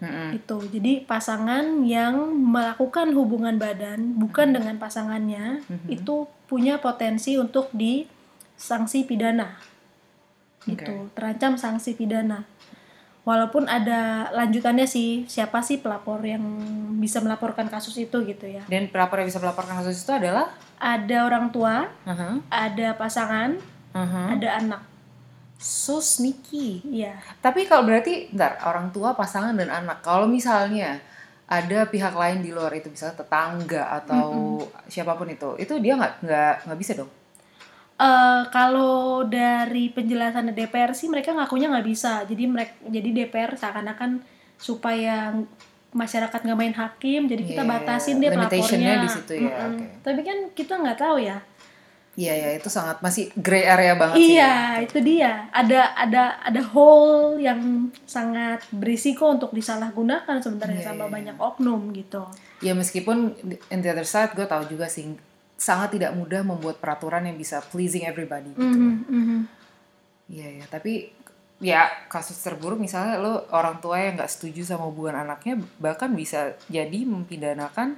Mm-mm. 0.00 0.38
itu. 0.38 0.58
Jadi 0.72 1.04
pasangan 1.04 1.82
yang 1.82 2.32
melakukan 2.32 3.12
hubungan 3.12 3.58
badan 3.58 4.16
bukan 4.16 4.56
dengan 4.56 4.78
pasangannya 4.80 5.60
itu 5.90 6.30
punya 6.48 6.80
potensi 6.80 7.36
untuk 7.36 7.68
disanksi 7.74 9.04
pidana. 9.04 9.73
Gitu, 10.64 11.12
terancam 11.12 11.60
sanksi 11.60 11.92
pidana. 11.96 12.44
Walaupun 13.24 13.64
ada 13.64 14.28
lanjutannya 14.36 14.84
sih, 14.84 15.24
siapa 15.24 15.64
sih 15.64 15.80
pelapor 15.80 16.20
yang 16.20 16.44
bisa 17.00 17.24
melaporkan 17.24 17.72
kasus 17.72 17.96
itu 17.96 18.20
gitu 18.20 18.44
ya. 18.44 18.60
Dan 18.68 18.92
pelapor 18.92 19.24
yang 19.24 19.32
bisa 19.32 19.40
melaporkan 19.40 19.80
kasus 19.80 20.04
itu 20.04 20.12
adalah 20.12 20.52
Ada 20.76 21.24
orang 21.24 21.48
tua, 21.48 21.88
uh 22.04 22.36
ada 22.52 22.92
pasangan, 23.00 23.56
ada 24.28 24.48
anak. 24.60 24.82
so 25.56 25.96
sneaky. 26.04 26.84
Iya. 26.84 27.16
Tapi 27.40 27.64
kalau 27.64 27.88
berarti, 27.88 28.28
ntar 28.36 28.60
orang 28.68 28.92
tua, 28.92 29.16
pasangan 29.16 29.56
dan 29.56 29.72
anak. 29.72 30.04
Kalau 30.04 30.28
misalnya 30.28 31.00
ada 31.48 31.88
pihak 31.88 32.12
lain 32.12 32.44
di 32.44 32.52
luar 32.52 32.76
itu, 32.76 32.92
misalnya 32.92 33.24
tetangga 33.24 33.88
atau 34.04 34.60
siapa 34.84 35.16
pun 35.16 35.32
itu, 35.32 35.56
itu 35.56 35.80
dia 35.80 35.96
nggak 35.96 36.20
nggak 36.20 36.54
nggak 36.68 36.78
bisa 36.80 36.92
dong. 37.00 37.08
Eh, 37.94 38.42
kalau 38.50 39.22
dari 39.22 39.86
penjelasan 39.86 40.50
DPR 40.50 40.90
sih 40.92 41.06
mereka 41.06 41.30
ngakunya 41.30 41.70
nggak 41.70 41.86
bisa. 41.86 42.26
Jadi 42.26 42.44
mereka 42.50 42.74
jadi 42.84 43.08
DPR 43.14 43.54
seakan-akan 43.54 44.18
supaya 44.58 45.30
masyarakat 45.94 46.42
nggak 46.42 46.58
main 46.58 46.74
hakim, 46.74 47.30
jadi 47.30 47.42
kita 47.46 47.62
Iya, 47.62 47.70
batasin 47.70 48.18
deh 48.18 48.34
limitationnya 48.34 48.98
pelapornya. 48.98 49.06
di 49.06 49.08
situ 49.14 49.32
ya, 49.32 49.46
Mm-mm. 49.46 49.68
oke. 49.70 49.86
Tapi 50.02 50.20
kan 50.26 50.38
kita 50.50 50.74
nggak 50.74 50.98
tahu 50.98 51.16
ya. 51.22 51.38
Iya 52.14 52.34
ya, 52.34 52.48
itu 52.54 52.66
sangat 52.66 52.98
masih 52.98 53.30
gray 53.34 53.62
area 53.62 53.94
banget 53.94 54.18
sih. 54.18 54.38
Iya, 54.38 54.54
itu 54.82 54.98
dia. 54.98 55.46
Ada 55.50 55.94
ada 55.94 56.22
ada 56.42 56.62
hole 56.64 57.38
yang 57.38 57.58
sangat 58.06 58.62
berisiko 58.70 59.30
untuk 59.30 59.50
disalahgunakan 59.50 60.38
sebenarnya 60.38 60.82
Iya, 60.82 60.88
sama 60.90 61.06
iya, 61.06 61.14
banyak 61.14 61.36
oknum 61.38 61.90
gitu. 61.90 62.22
Ya 62.58 62.74
meskipun 62.74 63.34
in 63.70 63.78
the 63.78 63.90
other 63.90 64.06
side 64.06 64.34
gue 64.34 64.46
tahu 64.46 64.66
juga 64.66 64.86
sih 64.86 65.14
sangat 65.54 65.96
tidak 65.98 66.12
mudah 66.12 66.42
membuat 66.42 66.82
peraturan 66.82 67.24
yang 67.24 67.38
bisa 67.38 67.62
pleasing 67.62 68.04
everybody 68.04 68.50
gitu. 68.52 68.62
Mhm, 68.62 68.94
mhm. 69.06 69.38
Iya 70.28 70.48
ya, 70.62 70.64
tapi 70.66 71.12
ya 71.62 71.86
kasus 72.10 72.36
terburuk 72.42 72.82
misalnya 72.82 73.22
lo 73.22 73.46
orang 73.54 73.78
tua 73.78 74.02
yang 74.02 74.18
nggak 74.18 74.28
setuju 74.28 74.66
sama 74.66 74.90
hubungan 74.90 75.22
anaknya 75.22 75.62
bahkan 75.78 76.10
bisa 76.12 76.58
jadi 76.66 77.06
mempidanakan 77.06 77.96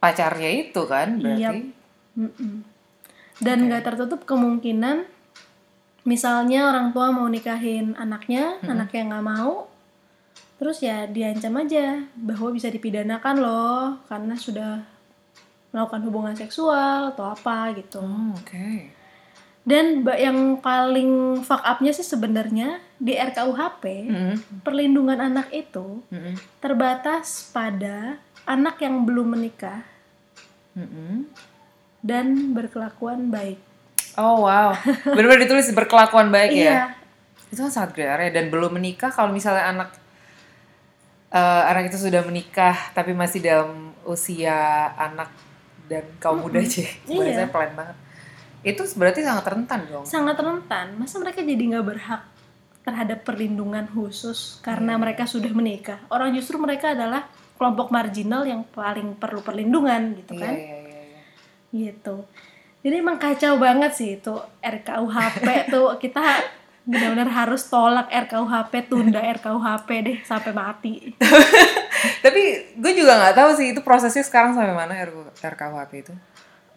pacarnya 0.00 0.50
itu 0.70 0.82
kan 0.86 1.20
berarti. 1.20 1.74
Mm-mm. 2.16 2.64
Dan 3.40 3.68
nggak 3.68 3.84
tertutup 3.84 4.24
kemungkinan 4.28 5.08
misalnya 6.04 6.68
orang 6.68 6.92
tua 6.96 7.12
mau 7.12 7.28
nikahin 7.28 7.92
anaknya, 7.96 8.56
anaknya 8.64 9.02
nggak 9.12 9.26
mau, 9.26 9.68
terus 10.56 10.80
ya 10.80 11.04
diancam 11.08 11.60
aja 11.60 12.04
bahwa 12.16 12.52
bisa 12.52 12.68
dipidanakan 12.72 13.36
loh 13.40 14.00
karena 14.08 14.36
sudah 14.36 14.84
melakukan 15.70 16.02
hubungan 16.06 16.34
seksual 16.34 17.14
atau 17.14 17.30
apa 17.30 17.74
gitu. 17.78 18.02
Oh, 18.02 18.34
oke. 18.34 18.90
Dan 19.60 20.02
ba- 20.02 20.16
yang 20.16 20.58
paling 20.58 21.42
fuck 21.44 21.60
up-nya 21.60 21.92
sih 21.92 22.02
sebenarnya 22.02 22.80
di 22.96 23.12
RKUHP 23.12 23.84
Mm-mm, 24.08 24.34
perlindungan 24.64 25.20
anak 25.20 25.52
itu 25.52 26.00
mm-mm, 26.08 26.34
terbatas 26.64 27.52
pada 27.52 28.16
anak 28.48 28.80
yang 28.80 29.04
belum 29.04 29.36
menikah 29.36 29.84
mm-mm. 30.72 31.28
dan 32.00 32.56
berkelakuan 32.56 33.28
baik. 33.28 33.60
Oh 34.16 34.48
wow, 34.48 34.74
benar-benar 35.14 35.44
ditulis 35.44 35.70
berkelakuan 35.70 36.32
baik 36.32 36.50
ya. 36.50 36.64
Iya, 36.64 36.84
Itu 37.52 37.60
kan 37.68 37.70
sangat 37.70 37.90
gray 37.94 38.08
area 38.10 38.32
dan 38.32 38.48
belum 38.48 38.74
menikah 38.74 39.12
kalau 39.12 39.30
misalnya 39.30 39.70
anak 39.70 39.92
eh, 41.30 41.62
anak 41.68 41.92
itu 41.92 42.00
sudah 42.00 42.24
menikah 42.26 42.74
tapi 42.96 43.14
masih 43.14 43.44
dalam 43.44 43.94
usia 44.08 44.90
anak 44.98 45.30
dan 45.90 46.06
kaum 46.16 46.38
muda 46.40 46.56
aja, 46.56 46.86
Iya. 47.04 47.18
bahasanya 47.18 47.50
pelan 47.50 47.72
banget. 47.74 47.96
Itu 48.62 48.82
berarti 48.94 49.20
sangat 49.20 49.44
rentan 49.46 49.80
dong. 49.86 50.04
sangat 50.06 50.38
rentan. 50.38 50.86
Masa 50.94 51.18
mereka 51.18 51.40
jadi 51.40 51.58
nggak 51.58 51.82
berhak 51.84 52.22
terhadap 52.80 53.18
perlindungan 53.20 53.84
khusus 53.86 54.56
karena 54.60 54.94
Iya. 54.94 55.00
mereka 55.00 55.22
sudah 55.24 55.50
menikah? 55.50 55.98
Orang 56.06 56.30
justru 56.30 56.56
mereka 56.56 56.94
adalah 56.94 57.26
kelompok 57.56 57.90
marginal 57.90 58.40
yang 58.42 58.62
paling 58.64 59.12
perlu 59.14 59.40
perlindungan 59.40 60.16
gitu 60.16 60.32
Iya 60.32 60.40
kan? 60.40 60.54
iya 60.54 60.76
iya. 60.78 61.00
iya. 61.02 61.20
Gitu. 61.90 62.16
Jadi 62.80 62.94
emang 62.96 63.18
kacau 63.18 63.58
banget 63.58 63.92
sih 63.92 64.16
itu 64.16 64.32
RKUHP 64.58 65.44
tuh 65.74 65.98
kita 65.98 66.24
benar-benar 66.82 67.28
harus 67.28 67.68
tolak 67.68 68.08
RKUHP 68.08 68.88
tunda 68.88 69.20
RKUHP 69.20 69.88
deh 70.00 70.18
sampai 70.22 70.52
mati. 70.52 70.94
Tapi 72.24 72.42
gue 72.78 72.92
juga 72.96 73.16
nggak 73.20 73.36
tahu 73.36 73.50
sih 73.56 73.72
itu 73.76 73.80
prosesnya 73.84 74.24
sekarang 74.24 74.56
sampai 74.56 74.72
mana 74.74 74.94
RKUHP 75.40 75.92
itu. 76.02 76.14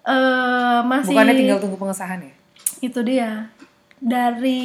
Eh 0.03 0.79
masih 0.83 1.15
Bukannya 1.15 1.35
tinggal 1.35 1.59
tunggu 1.63 1.77
pengesahan 1.79 2.19
ya? 2.19 2.33
itu 2.83 2.99
dia 2.99 3.47
dari 4.03 4.59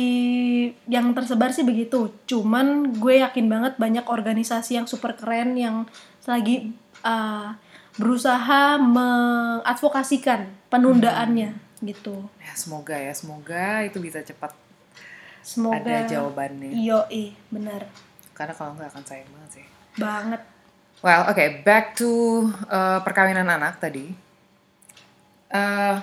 yang 0.90 1.14
tersebar 1.14 1.54
sih 1.54 1.62
begitu 1.62 2.10
cuman 2.26 2.98
gue 2.98 3.22
yakin 3.22 3.46
banget 3.46 3.78
banyak 3.78 4.02
organisasi 4.10 4.74
yang 4.74 4.90
super 4.90 5.14
keren 5.14 5.54
yang 5.54 5.86
lagi 6.26 6.74
uh, 7.06 7.54
berusaha 7.94 8.82
mengadvokasikan 8.82 10.50
penundaannya 10.66 11.54
gitu 11.86 12.26
Ya 12.42 12.58
semoga 12.58 12.98
ya, 12.98 13.14
semoga 13.14 13.86
itu 13.86 14.02
bisa 14.02 14.18
cepat 14.26 14.50
semoga 15.46 15.78
ada 15.78 16.10
jawabannya. 16.10 16.74
iyo 16.74 17.06
benar 17.54 17.86
Karena 18.34 18.54
kalau 18.54 18.74
nggak 18.74 18.90
akan 18.90 19.04
sayang 19.06 19.30
banget 19.30 19.62
sih. 19.62 19.66
Banget 19.98 20.40
Well, 20.98 21.30
oke, 21.30 21.62
back 21.62 21.94
to 21.94 22.10
uh, 22.66 22.98
perkawinan 23.06 23.46
anak 23.46 23.78
tadi. 23.78 24.10
Uh, 25.46 25.94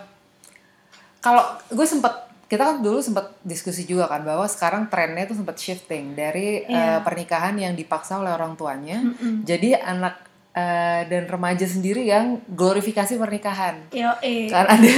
kalau 1.20 1.44
gue 1.68 1.84
sempet, 1.84 2.16
kita 2.48 2.64
kan 2.64 2.78
dulu 2.80 3.04
sempet 3.04 3.28
diskusi 3.44 3.84
juga 3.84 4.08
kan 4.08 4.24
bahwa 4.24 4.48
sekarang 4.48 4.88
trennya 4.88 5.28
tuh 5.28 5.36
sempet 5.36 5.60
shifting 5.60 6.16
dari 6.16 6.64
uh, 6.64 6.72
Iya. 6.72 7.04
pernikahan 7.04 7.60
yang 7.60 7.76
dipaksa 7.76 8.24
oleh 8.24 8.32
orang 8.32 8.56
tuanya, 8.56 9.04
Mm-mm. 9.04 9.44
jadi 9.44 9.84
anak 9.84 10.16
uh, 10.56 11.02
dan 11.12 11.28
remaja 11.28 11.68
sendiri 11.68 12.08
yang 12.08 12.40
glorifikasi 12.48 13.20
pernikahan. 13.20 13.92
Yo, 13.92 14.16
eh. 14.24 14.48
Kan 14.48 14.80
ada 14.80 14.96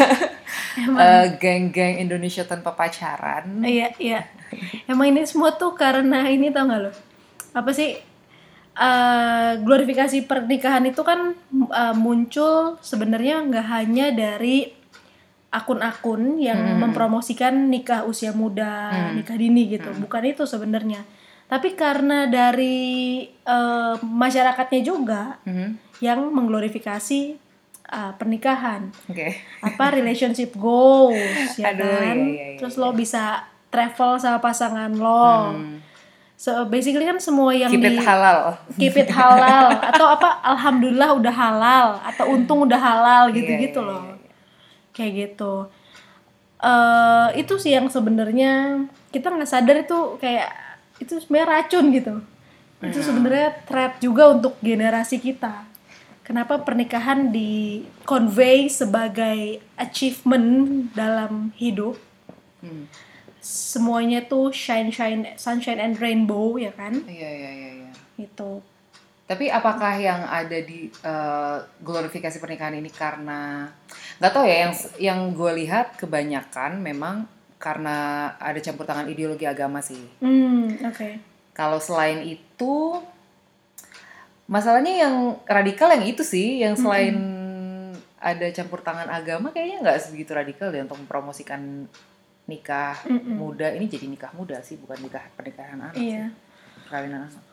uh, 0.94 1.26
geng-geng 1.42 1.98
Indonesia 1.98 2.46
tanpa 2.46 2.78
pacaran. 2.78 3.66
Iya, 3.66 3.98
iya. 3.98 4.30
Emang 4.86 5.10
ini 5.10 5.26
semua 5.26 5.58
tuh 5.58 5.74
karena 5.74 6.30
ini 6.30 6.54
tau 6.54 6.70
gak 6.70 6.80
lo? 6.86 6.92
Apa 7.58 7.74
sih? 7.74 7.98
Uh, 8.78 9.58
glorifikasi 9.66 10.30
pernikahan 10.30 10.86
itu 10.86 11.02
kan 11.02 11.34
uh, 11.74 11.98
muncul 11.98 12.78
sebenarnya 12.86 13.42
nggak 13.42 13.68
hanya 13.74 14.14
dari 14.14 14.70
akun-akun 15.50 16.38
yang 16.38 16.60
hmm. 16.60 16.86
mempromosikan 16.86 17.72
nikah 17.74 18.06
usia 18.06 18.36
muda, 18.36 18.92
hmm. 18.92 19.12
nikah 19.18 19.38
dini 19.40 19.66
gitu. 19.72 19.90
Hmm. 19.90 20.06
Bukan 20.06 20.24
itu 20.30 20.44
sebenarnya. 20.46 21.02
Tapi 21.48 21.80
karena 21.80 22.28
dari 22.28 23.24
uh, 23.48 23.96
masyarakatnya 24.04 24.82
juga 24.84 25.40
hmm. 25.48 26.04
yang 26.04 26.20
mengglorifikasi 26.36 27.40
uh, 27.88 28.14
pernikahan. 28.20 28.92
Okay. 29.08 29.40
Apa 29.64 29.92
relationship 29.98 30.54
goals 30.60 31.56
ya 31.56 31.72
Aduh, 31.72 31.88
kan? 31.88 32.18
Iya, 32.20 32.36
iya, 32.36 32.48
iya, 32.54 32.58
Terus 32.60 32.76
lo 32.76 32.92
bisa 32.92 33.48
travel 33.72 34.20
sama 34.20 34.44
pasangan 34.44 34.92
lo. 34.92 35.56
Hmm. 35.56 35.80
So 36.38 36.54
basically 36.64 37.02
kan 37.02 37.18
semua 37.18 37.50
yang 37.50 37.68
keep 37.68 37.82
di 37.82 37.98
it 37.98 38.06
halal. 38.06 38.40
keep 38.78 38.94
it 38.94 39.10
halal 39.10 39.74
atau 39.74 40.06
apa 40.08 40.38
alhamdulillah 40.46 41.10
udah 41.12 41.34
halal 41.34 41.88
atau 42.06 42.30
untung 42.30 42.62
udah 42.62 42.78
halal 42.78 43.24
Iya, 43.28 43.36
gitu-gitu 43.36 43.82
iya, 43.82 43.90
loh. 43.90 44.02
iya, 44.04 44.16
Kayak 44.94 45.12
gitu. 45.18 45.54
eh 46.58 47.28
itu 47.38 47.54
sih 47.58 47.70
yang 47.72 47.86
sebenarnya 47.86 48.82
kita 49.10 49.30
nggak 49.30 49.46
sadar 49.46 49.78
itu 49.78 50.18
kayak 50.18 50.50
itu 50.98 51.18
sebenarnya 51.18 51.48
racun 51.52 51.86
gitu. 51.92 52.16
Itu 52.80 53.00
Iya. 53.02 53.06
sebenarnya 53.06 53.48
threat 53.66 53.94
juga 53.98 54.30
untuk 54.30 54.58
generasi 54.60 55.18
kita. 55.18 55.66
Kenapa 56.22 56.60
pernikahan 56.60 57.30
di 57.30 57.82
convey 58.04 58.68
sebagai 58.68 59.58
achievement 59.74 60.46
dalam 60.92 61.50
hidup? 61.56 61.98
Hmm. 62.60 62.86
Semuanya 63.48 64.28
tuh 64.28 64.52
shine 64.52 64.92
shine 64.92 65.24
sunshine 65.40 65.80
and 65.80 65.96
rainbow 65.96 66.60
ya 66.60 66.76
kan? 66.76 67.00
Iya 67.08 67.30
iya 67.32 67.52
iya. 67.56 67.70
iya. 67.80 67.92
Gitu. 68.20 68.60
Tapi 69.28 69.48
apakah 69.48 69.96
yang 69.96 70.24
ada 70.28 70.60
di 70.64 70.92
uh, 71.04 71.64
glorifikasi 71.80 72.40
pernikahan 72.44 72.76
ini 72.76 72.92
karena 72.92 73.72
nggak 74.20 74.32
tahu 74.36 74.44
ya 74.44 74.68
yang 74.68 74.74
yang 75.00 75.20
gue 75.32 75.52
lihat 75.64 75.96
kebanyakan 75.96 76.80
memang 76.84 77.28
karena 77.56 78.32
ada 78.40 78.60
campur 78.60 78.84
tangan 78.84 79.08
ideologi 79.08 79.48
agama 79.48 79.80
sih. 79.80 80.00
Hmm, 80.20 80.80
oke. 80.84 81.20
Kalau 81.56 81.80
selain 81.80 82.24
itu 82.24 83.00
masalahnya 84.48 85.08
yang 85.08 85.16
radikal 85.44 85.92
yang 85.92 86.08
itu 86.08 86.24
sih 86.24 86.64
yang 86.64 86.80
selain 86.80 87.16
ada 88.18 88.48
campur 88.56 88.80
tangan 88.82 89.12
agama 89.12 89.52
kayaknya 89.52 89.84
nggak 89.84 90.00
sebegitu 90.08 90.32
radikal 90.34 90.72
deh 90.72 90.82
untuk 90.82 90.98
mempromosikan 91.04 91.86
nikah 92.48 92.96
Mm-mm. 93.04 93.36
muda 93.36 93.68
ini 93.70 93.86
jadi 93.86 94.08
nikah 94.08 94.32
muda 94.32 94.60
sih 94.60 94.76
bukan 94.76 94.98
nikah 95.00 95.24
pernikahan 95.36 95.78
anak 95.78 95.96
Iya. 95.96 96.32
sih. 96.32 96.80
perkawinan 96.84 97.28
anak. 97.28 97.44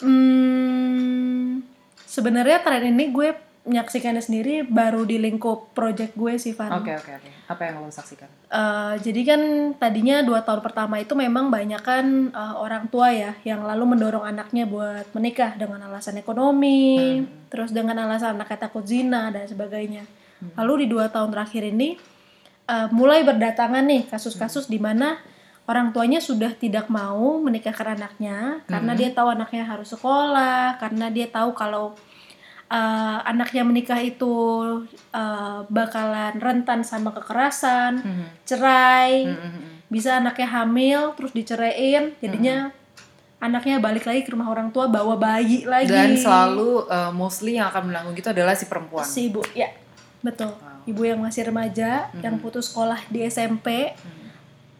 Hmm, 0.00 1.62
sebenarnya 2.02 2.58
tren 2.60 2.82
ini 2.84 3.10
gue 3.10 3.30
menyaksikannya 3.60 4.24
sendiri 4.24 4.64
baru 4.64 5.04
di 5.04 5.20
lingkup 5.20 5.76
project 5.76 6.16
gue 6.16 6.40
sih 6.40 6.56
Van. 6.56 6.72
Oke 6.74 6.96
oke 6.96 7.12
oke. 7.12 7.30
Apa 7.46 7.62
yang 7.68 7.84
lo 7.84 7.92
saksikan? 7.92 8.26
Eh, 8.48 8.94
jadi 8.98 9.20
kan 9.22 9.40
tadinya 9.76 10.24
dua 10.24 10.40
tahun 10.40 10.64
pertama 10.64 10.96
itu 10.96 11.12
memang 11.12 11.52
banyak 11.52 11.78
kan 11.78 12.04
eh, 12.32 12.54
orang 12.56 12.88
tua 12.88 13.12
ya 13.12 13.36
yang 13.44 13.62
lalu 13.62 13.94
mendorong 13.94 14.24
anaknya 14.24 14.64
buat 14.64 15.12
menikah 15.12 15.54
dengan 15.54 15.84
alasan 15.84 16.16
ekonomi, 16.16 17.20
terus 17.46 17.70
dengan 17.70 18.00
alasan 18.00 18.40
anaknya 18.40 18.66
takut 18.66 18.82
zina 18.82 19.28
dan 19.28 19.44
sebagainya. 19.44 20.08
Lalu 20.56 20.88
di 20.88 20.96
dua 20.96 21.12
tahun 21.12 21.30
terakhir 21.30 21.68
ini 21.68 22.00
eh, 22.70 22.88
mulai 22.94 23.26
berdatangan 23.26 23.82
nih 23.82 24.06
kasus-kasus 24.06 24.70
di 24.70 24.78
mana 24.78 25.18
orang 25.66 25.90
tuanya 25.90 26.22
sudah 26.22 26.54
tidak 26.54 26.86
mau 26.86 27.42
menikahkan 27.42 27.98
anaknya 27.98 28.62
karena 28.70 28.92
dia 28.94 29.10
tahu 29.10 29.34
anaknya 29.34 29.66
harus 29.66 29.90
sekolah, 29.90 30.78
karena 30.78 31.10
dia 31.10 31.26
tahu 31.26 31.50
kalau 31.58 31.98
eh, 32.70 33.18
anaknya 33.26 33.66
menikah 33.66 33.98
itu 33.98 34.34
eh, 35.10 35.58
bakalan 35.66 36.38
rentan 36.38 36.86
sama 36.86 37.10
kekerasan, 37.10 38.06
cerai, 38.46 39.26
bisa 39.90 40.22
anaknya 40.22 40.48
hamil 40.62 41.18
terus 41.18 41.34
diceraiin, 41.34 42.14
jadinya 42.22 42.70
anaknya 43.40 43.80
balik 43.80 44.04
lagi 44.04 44.22
ke 44.22 44.30
rumah 44.36 44.52
orang 44.52 44.68
tua 44.68 44.86
bawa 44.86 45.16
bayi 45.16 45.64
lagi. 45.64 45.90
Dan 45.90 46.14
selalu 46.14 46.86
uh, 46.86 47.08
mostly 47.10 47.56
yang 47.56 47.72
akan 47.72 47.88
menanggung 47.88 48.14
itu 48.14 48.28
adalah 48.28 48.52
si 48.52 48.68
perempuan. 48.68 49.02
si 49.02 49.32
ibu, 49.32 49.40
ya 49.56 49.72
betul. 50.20 50.52
Ibu 50.88 51.02
yang 51.04 51.20
masih 51.20 51.48
remaja, 51.48 52.08
yang 52.20 52.40
putus 52.40 52.72
sekolah 52.72 53.00
di 53.12 53.24
SMP, 53.26 53.92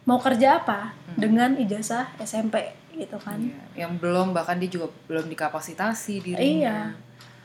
mau 0.05 0.17
kerja 0.17 0.61
apa 0.61 0.97
dengan 1.13 1.53
ijazah 1.57 2.09
SMP 2.17 2.73
gitu 2.97 3.17
kan? 3.21 3.37
Iya, 3.37 3.87
Yang 3.87 3.91
belum 4.01 4.27
bahkan 4.35 4.57
dia 4.59 4.69
juga 4.69 4.91
belum 5.07 5.29
dikapasitasi 5.31 6.13
dirinya. 6.21 6.41
Iya, 6.41 6.77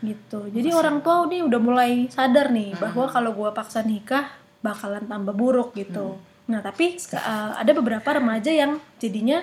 gitu. 0.03 0.49
Jadi 0.51 0.69
orang 0.73 1.01
tua 1.05 1.29
nih 1.29 1.45
udah 1.45 1.61
mulai 1.61 1.93
sadar 2.11 2.51
nih 2.51 2.75
bahwa 2.77 3.07
kalau 3.07 3.31
gua 3.37 3.53
paksa 3.53 3.85
nikah 3.85 4.33
bakalan 4.65 5.05
tambah 5.07 5.37
buruk 5.37 5.77
gitu. 5.79 6.19
Nah 6.51 6.63
tapi 6.63 6.99
uh, 7.15 7.59
ada 7.59 7.73
beberapa 7.75 8.07
remaja 8.17 8.51
yang 8.51 8.79
jadinya 8.99 9.43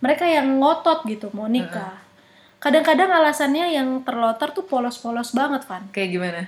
mereka 0.00 0.24
yang 0.24 0.60
ngotot 0.60 1.04
gitu 1.08 1.28
mau 1.32 1.48
nikah. 1.48 2.00
Kadang-kadang 2.60 3.08
alasannya 3.08 3.72
yang 3.72 4.04
terlontar 4.04 4.52
tuh 4.52 4.68
polos-polos 4.68 5.32
banget, 5.32 5.64
Van. 5.64 5.80
Kayak 5.96 6.08
gimana? 6.12 6.40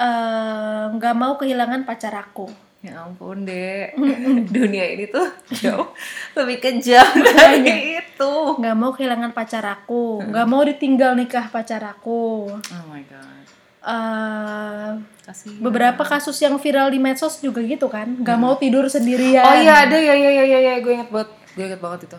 Eh, 0.00 0.84
nggak 0.90 1.14
mau 1.14 1.36
kehilangan 1.36 1.84
pacar 1.84 2.16
aku. 2.16 2.48
Ya 2.80 2.96
ampun 2.98 3.44
deh, 3.44 3.92
dunia 4.56 4.88
ini 4.88 5.04
tuh 5.04 5.28
jauh 5.52 5.92
lebih 6.32 6.56
kejam 6.58 7.04
dari 7.20 8.00
itu. 8.00 8.32
Nggak 8.56 8.72
mau 8.74 8.90
kehilangan 8.90 9.30
pacar 9.30 9.60
aku. 9.66 10.24
Nggak 10.24 10.46
mau 10.46 10.64
ditinggal 10.64 11.12
nikah 11.12 11.46
pacar 11.46 11.84
aku. 11.84 12.48
Oh 12.48 12.84
my 12.88 13.04
god, 13.04 13.44
Eh, 13.80 14.90
kasih. 15.24 15.56
beberapa 15.58 16.00
kasus 16.02 16.36
yang 16.38 16.56
viral 16.56 16.88
di 16.88 16.96
medsos 16.96 17.36
juga 17.38 17.60
gitu 17.60 17.88
kan 17.88 18.12
nggak 18.14 18.36
mau 18.36 18.52
tidur 18.54 18.84
sendirian 18.86 19.40
Oh 19.42 19.56
iya 19.56 19.84
ada 19.84 19.96
ya 19.96 20.12
ya 20.12 20.28
ya 20.30 20.44
ya, 20.46 20.58
ya. 20.60 20.74
gue 20.78 20.92
inget 20.94 21.08
banget, 21.08 21.28
gue 21.50 21.64
inget 21.66 21.80
banget 21.80 22.00
itu. 22.04 22.18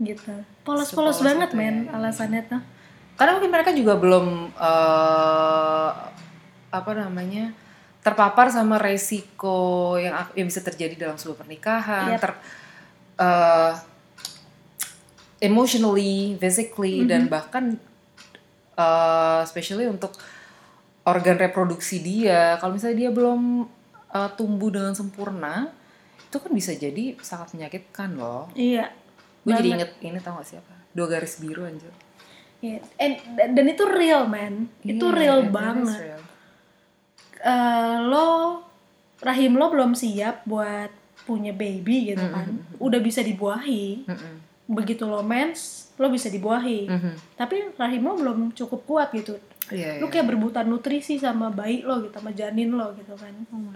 gitu 0.00 0.32
polos-polos 0.62 1.20
banget 1.20 1.50
men 1.52 1.86
alasannya 1.88 2.42
tuh 2.48 2.58
Karena 3.14 3.36
mungkin 3.36 3.52
mereka 3.52 3.70
juga 3.70 3.94
belum 3.94 4.26
eh 4.52 5.90
apa 6.70 6.94
namanya 6.94 7.50
terpapar 8.00 8.48
sama 8.48 8.78
resiko 8.78 9.94
yang 9.94 10.14
yang 10.32 10.46
bisa 10.46 10.62
terjadi 10.62 10.96
dalam 10.96 11.18
sebuah 11.18 11.44
pernikahan, 11.44 12.16
Yep. 12.16 12.20
ter 12.22 12.32
eh, 13.20 13.72
emotionally, 15.40 16.36
physically 16.36 17.04
dan 17.04 17.28
bahkan 17.28 17.76
eh, 18.76 19.40
especially 19.44 19.84
untuk 19.84 20.12
organ 21.02 21.36
reproduksi 21.36 22.00
dia. 22.00 22.56
Kalau 22.56 22.76
misalnya 22.76 22.96
dia 22.98 23.10
belum 23.12 23.68
eh, 24.10 24.30
tumbuh 24.36 24.70
dengan 24.72 24.92
sempurna, 24.92 25.68
itu 26.24 26.36
kan 26.38 26.52
bisa 26.52 26.72
jadi 26.72 27.16
sangat 27.20 27.52
menyakitkan 27.52 28.16
loh. 28.16 28.48
iya 28.54 28.92
Gue 29.40 29.56
jadi 29.56 29.68
inget 29.72 29.90
ini 30.00 30.18
tau 30.20 30.36
gak 30.36 30.46
siapa? 30.46 30.74
Dua 30.92 31.08
garis 31.08 31.40
biru 31.40 31.64
anjir. 31.64 31.92
Iya. 32.60 32.84
And- 33.00 33.56
dan, 33.56 33.66
itu 33.66 33.84
real 33.88 34.28
man 34.28 34.68
itu 34.84 35.00
Iya, 35.00 35.16
real 35.16 35.40
banget 35.48 35.96
real. 35.96 36.19
Eh, 37.42 37.96
lo 38.02 38.60
rahim 39.18 39.52
lo 39.54 39.68
belum 39.68 39.92
siap 39.92 40.44
buat 40.44 40.92
punya 41.22 41.52
baby 41.52 42.10
gitu 42.10 42.24
kan 42.26 42.48
udah 42.76 42.96
bisa 42.98 43.20
dibuahi 43.20 44.04
Mm-mm. 44.04 44.34
begitu 44.70 45.04
lo 45.04 45.20
mens 45.22 45.88
lo 45.94 46.08
bisa 46.08 46.28
dibuahi 46.28 46.84
Mhm. 46.84 47.12
tapi 47.34 47.72
rahim 47.74 48.02
lo 48.02 48.12
belum 48.14 48.38
cukup 48.50 48.80
kuat 48.84 49.08
gitu 49.14 49.36
Iya, 49.68 49.96
lu 49.96 50.08
iya. 50.08 50.12
kayak 50.12 50.26
berbutan 50.26 50.66
nutrisi 50.66 51.16
sama 51.16 51.48
bayi 51.48 51.80
lo 51.80 52.00
gitu 52.00 52.12
sama 52.12 52.32
janin 52.32 52.72
lo 52.72 52.92
gitu 52.92 53.12
kan 53.14 53.32
Oh 53.48 53.72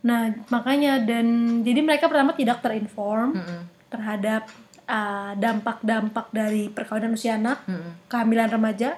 nah 0.00 0.20
makanya 0.48 0.96
dan 0.98 1.26
jadi 1.60 1.80
mereka 1.80 2.06
pertama 2.06 2.32
tidak 2.32 2.58
terinform 2.60 3.34
Mm-mm. 3.34 3.60
terhadap 3.88 4.46
uh, 4.84 5.34
dampak-dampak 5.34 6.30
dari 6.30 6.66
perkawinan 6.66 7.12
usia 7.12 7.34
anak 7.34 7.60
Mm-mm. 7.64 8.06
kehamilan 8.06 8.48
remaja 8.48 8.94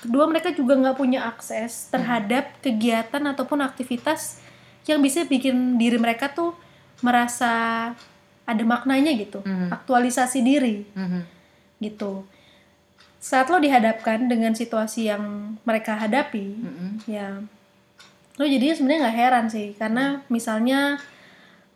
kedua 0.00 0.24
mereka 0.24 0.50
juga 0.50 0.74
nggak 0.74 0.96
punya 0.96 1.24
akses 1.24 1.88
terhadap 1.88 2.56
kegiatan 2.58 3.20
ataupun 3.22 3.60
aktivitas 3.60 4.40
yang 4.84 4.98
bisa 4.98 5.24
bikin 5.24 5.76
diri 5.76 5.96
mereka 5.96 6.28
tuh 6.28 6.56
merasa 7.00 7.52
ada 8.44 8.62
maknanya 8.64 9.12
gitu 9.12 9.40
Mhm. 9.40 9.68
aktualisasi 9.70 10.40
diri 10.40 10.88
Mhm. 10.92 11.20
gitu 11.80 12.24
saat 13.16 13.46
lo 13.46 13.60
dihadapkan 13.60 14.24
dengan 14.26 14.52
situasi 14.52 15.06
yang 15.06 15.54
mereka 15.62 15.92
hadapi 15.94 16.56
Mm-mm. 16.56 16.90
ya 17.04 17.44
lo 18.34 18.44
jadinya 18.44 18.72
sebenarnya 18.72 19.00
nggak 19.04 19.18
heran 19.18 19.46
sih 19.46 19.68
karena 19.76 20.24
misalnya 20.26 20.96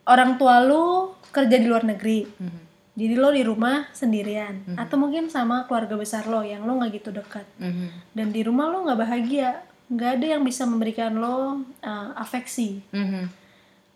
orang 0.03 0.37
tua 0.37 0.59
lu 0.59 1.13
kerja 1.29 1.55
di 1.55 1.67
luar 1.69 1.85
negeri 1.85 2.25
Mhm. 2.25 2.59
Jadi 2.95 3.13
lo 3.19 3.27
di 3.27 3.43
rumah 3.43 3.91
sendirian 3.91 4.79
atau 4.79 4.95
mungkin 4.95 5.27
sama 5.27 5.67
keluarga 5.67 5.99
besar 5.99 6.31
lo 6.31 6.39
yang 6.47 6.63
lo 6.63 6.79
nggak 6.79 7.03
gitu 7.03 7.11
dekat. 7.11 7.43
Mhm. 7.59 8.15
Dan 8.15 8.31
di 8.31 8.39
rumah 8.39 8.71
lo 8.71 8.87
nggak 8.87 8.99
bahagia, 9.03 9.59
nggak 9.91 10.11
ada 10.15 10.25
yang 10.39 10.43
bisa 10.47 10.63
memberikan 10.63 11.11
lo 11.19 11.59
uh, 11.83 12.09
afeksi. 12.15 12.79
Mhm. 12.95 13.23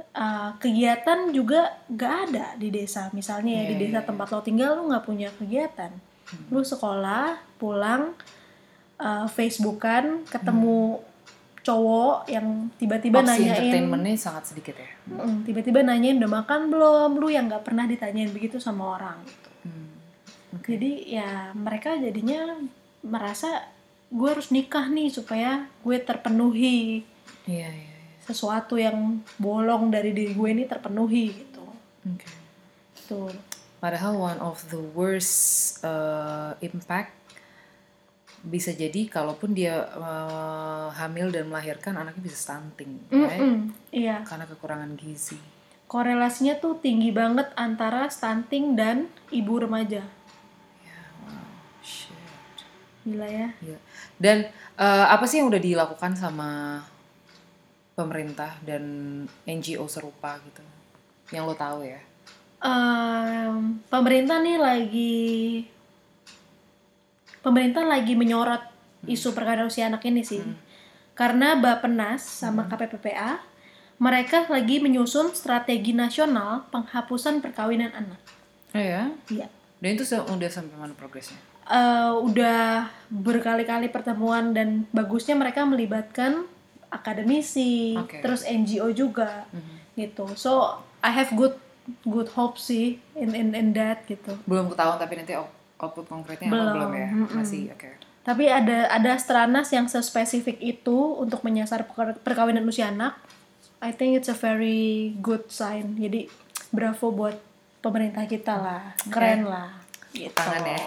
Uh, 0.10 0.52
kegiatan 0.60 1.32
juga 1.32 1.80
nggak 1.88 2.14
ada 2.28 2.46
di 2.60 2.68
desa. 2.76 3.08
Misalnya 3.16 3.64
ya 3.64 3.64
di 3.72 3.76
Iya, 3.80 3.82
desa 3.88 4.00
tempat 4.04 4.28
lo 4.36 4.44
tinggal 4.44 4.76
lo 4.76 4.92
nggak 4.92 5.06
punya 5.08 5.32
kegiatan. 5.32 5.96
Lo 6.52 6.60
sekolah, 6.62 7.40
pulang, 7.56 8.12
uh, 9.00 9.28
Facebookan, 9.32 10.28
ketemu 10.28 11.00
cowok 11.70 12.26
yang 12.26 12.48
tiba-tiba 12.76 13.22
Opsi 13.22 13.30
nanyain 13.30 13.54
entertainmentnya 13.54 14.14
sangat 14.18 14.44
sedikit 14.50 14.76
ya. 14.76 14.90
Mm, 15.06 15.46
tiba-tiba 15.46 15.80
nanyain 15.86 16.18
udah 16.18 16.32
makan 16.42 16.62
belum 16.68 17.10
lu 17.16 17.30
yang 17.30 17.46
nggak 17.46 17.62
pernah 17.62 17.86
ditanyain 17.86 18.34
begitu 18.34 18.58
sama 18.58 18.98
orang 18.98 19.22
gitu 19.24 19.48
Hmm. 19.60 19.92
jadi 20.64 20.92
ya 21.06 21.30
mereka 21.52 22.00
jadinya 22.00 22.58
merasa 23.04 23.68
gue 24.08 24.24
harus 24.26 24.50
nikah 24.50 24.88
nih 24.88 25.12
supaya 25.12 25.68
gue 25.84 26.00
terpenuhi 26.00 27.04
Iya, 27.44 27.68
iya. 27.68 27.92
iya. 27.92 28.18
sesuatu 28.24 28.80
yang 28.80 29.20
bolong 29.36 29.92
dari 29.92 30.10
diri 30.10 30.32
gue 30.34 30.50
ini 30.50 30.64
terpenuhi 30.64 31.26
gitu 31.36 31.66
Oke. 32.08 32.30
tuh 33.06 33.30
Padahal 33.80 34.16
one 34.16 34.40
of 34.40 34.60
the 34.72 34.80
worst 34.92 35.36
uh, 35.84 36.56
impact 36.60 37.16
bisa 38.42 38.72
jadi 38.72 39.06
kalaupun 39.06 39.52
dia 39.52 39.84
uh, 39.92 40.88
hamil 40.92 41.28
dan 41.30 41.48
melahirkan 41.48 41.94
anaknya 41.94 42.24
bisa 42.24 42.38
stunting, 42.40 42.96
right? 43.10 43.36
Mm-mm, 43.36 43.58
iya 43.92 44.24
Karena 44.24 44.46
kekurangan 44.46 44.96
gizi. 44.96 45.36
korelasinya 45.86 46.56
tuh 46.56 46.78
tinggi 46.78 47.10
banget 47.10 47.50
antara 47.56 48.06
stunting 48.08 48.78
dan 48.78 49.06
ibu 49.30 49.58
remaja 49.58 50.06
Shit. 51.82 52.14
gila 53.02 53.26
ya 53.26 53.50
Iya. 53.58 53.78
Dan 54.16 54.38
uh, 54.76 55.08
apa 55.10 55.26
sih 55.26 55.40
yang 55.40 55.50
udah 55.50 55.58
dilakukan 55.58 56.14
sama 56.14 56.84
pemerintah 57.94 58.54
dan 58.62 58.84
NGO 59.44 59.88
serupa 59.88 60.38
gitu? 60.44 60.62
Yang 61.32 61.44
lo 61.46 61.56
tahu 61.56 61.80
ya? 61.84 62.00
Em, 62.60 63.80
pemerintah 63.88 64.38
nih 64.38 64.60
lagi 64.60 65.24
pemerintah 67.46 67.86
lagi 67.88 68.14
menyorot 68.16 68.62
isu 69.08 69.32
perkawinan 69.32 69.72
usia 69.72 69.88
anak 69.88 70.04
ini 70.04 70.22
sih 70.24 70.44
karena 71.16 71.60
Bappenas 71.60 72.24
sama 72.24 72.68
KPPPA 72.68 73.44
mereka 74.00 74.48
lagi 74.48 74.80
menyusun 74.80 75.36
strategi 75.36 75.92
nasional 75.92 76.64
penghapusan 76.72 77.44
perkawinan 77.44 77.92
anak. 77.92 78.20
Oh 78.72 78.80
ya? 78.80 79.12
Iya. 79.28 79.52
Dan 79.84 80.00
itu 80.00 80.08
udah 80.08 80.48
sampai 80.48 80.76
mana 80.80 80.96
progresnya? 80.96 81.36
Eh, 81.68 82.14
udah 82.24 82.88
berkali-kali 83.12 83.92
pertemuan 83.92 84.56
dan 84.56 84.88
bagusnya 84.96 85.36
mereka 85.36 85.68
melibatkan 85.68 86.48
akademisi, 86.90 87.94
Oke. 87.94 88.24
terus 88.26 88.42
NGO 88.48 88.90
juga, 88.96 89.46
gitu. 89.94 90.26
So 90.34 90.82
I 91.04 91.12
have 91.14 91.30
good 91.36 91.54
good 92.08 92.32
hope 92.34 92.58
sih 92.58 92.98
in 93.14 93.36
in 93.36 93.54
in 93.54 93.76
that 93.78 94.08
gitu. 94.10 94.34
Belum 94.48 94.72
ketahuan 94.72 94.98
tapi 94.98 95.20
nanti 95.20 95.36
output 95.80 96.06
konkretnya 96.06 96.52
apa 96.52 96.56
Belum, 96.56 96.74
belum 96.76 96.92
ya? 96.94 97.08
mm-mm. 97.10 97.36
Masih 97.40 97.72
oke. 97.72 97.90
Tapi 98.20 98.46
ada 98.46 98.92
ada 98.92 99.16
stranas 99.16 99.72
yang 99.72 99.88
sespesifik 99.88 100.60
itu 100.60 101.16
untuk 101.16 101.42
menyasar 101.42 101.88
per- 101.88 102.20
perkawinan 102.20 102.68
usia 102.68 102.92
anak. 102.92 103.16
I 103.80 103.96
think 103.96 104.20
it's 104.20 104.28
a 104.28 104.36
very 104.36 105.16
good 105.18 105.48
sign. 105.48 105.96
Jadi 105.96 106.28
bravo 106.70 107.10
buat 107.10 107.40
pemerintah 107.80 108.28
kita 108.28 108.60
lah, 108.60 108.84
keren 109.08 109.48
lah. 109.48 109.72
Gitu. 110.12 110.36
Tangan 110.36 110.68
ya. 110.68 110.78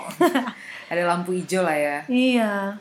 Ada 0.93 1.03
lampu 1.09 1.33
hijau 1.33 1.65
lah 1.65 1.75
ya. 1.75 1.97
Iya, 2.05 2.77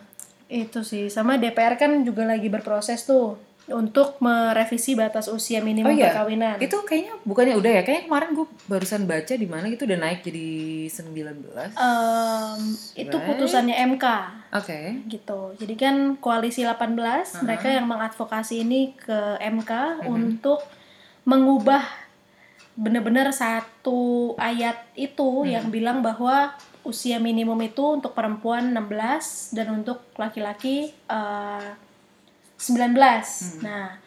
itu 0.52 0.84
sih. 0.84 1.08
Sama 1.08 1.40
DPR 1.40 1.80
kan 1.80 2.04
juga 2.04 2.28
lagi 2.28 2.52
berproses 2.52 3.08
tuh 3.08 3.40
untuk 3.72 4.20
merevisi 4.20 4.94
batas 4.94 5.26
usia 5.26 5.60
minimum 5.60 5.88
Oh 5.88 5.94
iya, 5.94 6.12
perkawinan. 6.12 6.60
itu 6.60 6.78
kayaknya 6.82 7.14
bukannya 7.22 7.56
udah 7.56 7.72
ya? 7.72 7.82
Kayaknya 7.82 8.04
kemarin 8.06 8.30
gue 8.34 8.46
barusan 8.66 9.04
baca 9.04 9.34
di 9.34 9.46
mana 9.46 9.66
gitu 9.68 9.84
udah 9.84 10.00
naik 10.00 10.20
jadi 10.22 10.48
19. 10.88 11.72
Em, 11.72 12.62
itu 12.96 13.12
Right. 13.12 13.26
putusannya 13.26 13.76
MK. 13.90 14.06
Oke. 14.52 14.80
gitu. 15.08 15.56
Jadi 15.56 15.74
kan 15.76 15.96
koalisi 16.18 16.62
18 16.62 17.00
mereka 17.42 17.68
yang 17.68 17.88
mengadvokasi 17.88 18.62
ini 18.62 18.94
ke 18.94 19.18
MK 19.40 20.04
untuk 20.06 20.60
mengubah 21.24 21.84
benar-benar 22.74 23.30
satu 23.32 24.34
ayat 24.38 24.76
itu 24.94 25.44
yang 25.46 25.68
bilang 25.70 26.00
bahwa 26.00 26.56
usia 26.82 27.20
minimum 27.20 27.62
itu 27.62 27.84
untuk 27.94 28.12
perempuan 28.12 28.72
16 28.72 29.52
dan 29.52 29.70
untuk 29.72 30.02
laki-laki 30.16 30.90
eh, 30.90 31.68
19. 32.62 33.66
Nah, 33.66 33.98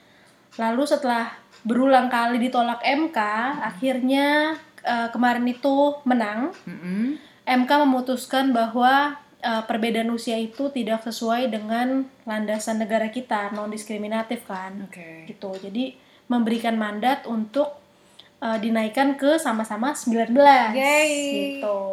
lalu 0.55 0.83
setelah 0.87 1.35
berulang 1.67 2.07
kali 2.07 2.39
ditolak 2.39 2.79
MK, 2.87 3.19
akhirnya 3.59 4.55
eh, 4.87 5.09
kemarin 5.11 5.51
itu 5.51 5.99
menang. 6.07 6.55
Mm-mm. 6.63 7.19
MK 7.45 7.71
memutuskan 7.85 8.57
bahwa 8.57 9.21
uh, 9.45 9.63
perbedaan 9.69 10.09
usia 10.11 10.41
itu 10.41 10.73
tidak 10.73 11.05
sesuai 11.05 11.53
dengan 11.53 12.09
landasan 12.25 12.81
negara 12.81 13.13
kita, 13.13 13.53
non 13.53 13.69
diskriminatif 13.69 14.49
kan. 14.49 14.89
Oke. 14.89 15.29
Gitu. 15.29 15.51
Jadi 15.61 16.01
memberikan 16.27 16.75
mandat 16.81 17.29
untuk 17.29 17.77
uh, 18.41 18.57
dinaikkan 18.57 19.21
ke 19.21 19.37
sama-sama 19.37 19.93
19 19.93 20.33
Yeay. 20.73 21.13
gitu. 21.61 21.93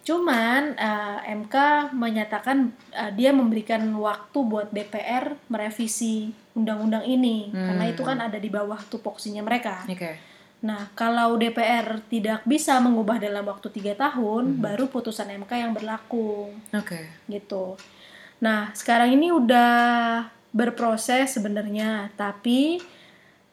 Cuman 0.00 0.74
uh, 0.80 1.20
MK 1.28 1.56
menyatakan 1.92 2.72
uh, 2.96 3.12
dia 3.12 3.30
memberikan 3.36 3.84
waktu 4.00 4.38
buat 4.42 4.72
DPR 4.72 5.36
merevisi 5.52 6.32
undang-undang 6.56 7.06
ini 7.06 7.52
karena 7.52 7.84
itu 7.86 8.02
kan 8.02 8.18
ada 8.18 8.36
di 8.40 8.50
bawah 8.50 8.80
tupoksinya 8.90 9.44
mereka. 9.44 9.86
Oke. 9.86 10.30
Nah, 10.60 10.92
kalau 10.92 11.40
DPR 11.40 12.04
tidak 12.12 12.44
bisa 12.44 12.76
mengubah 12.84 13.16
dalam 13.16 13.48
waktu 13.48 13.72
tiga 13.72 13.96
tahun, 13.96 14.60
baru 14.60 14.92
putusan 14.92 15.32
MK 15.40 15.52
yang 15.56 15.72
berlaku, 15.72 16.52
Oke. 16.76 17.08
gitu. 17.32 17.80
Nah, 18.44 18.68
sekarang 18.76 19.16
ini 19.16 19.32
udah 19.32 20.28
berproses 20.52 21.32
sebenarnya, 21.32 22.12
tapi 22.12 22.76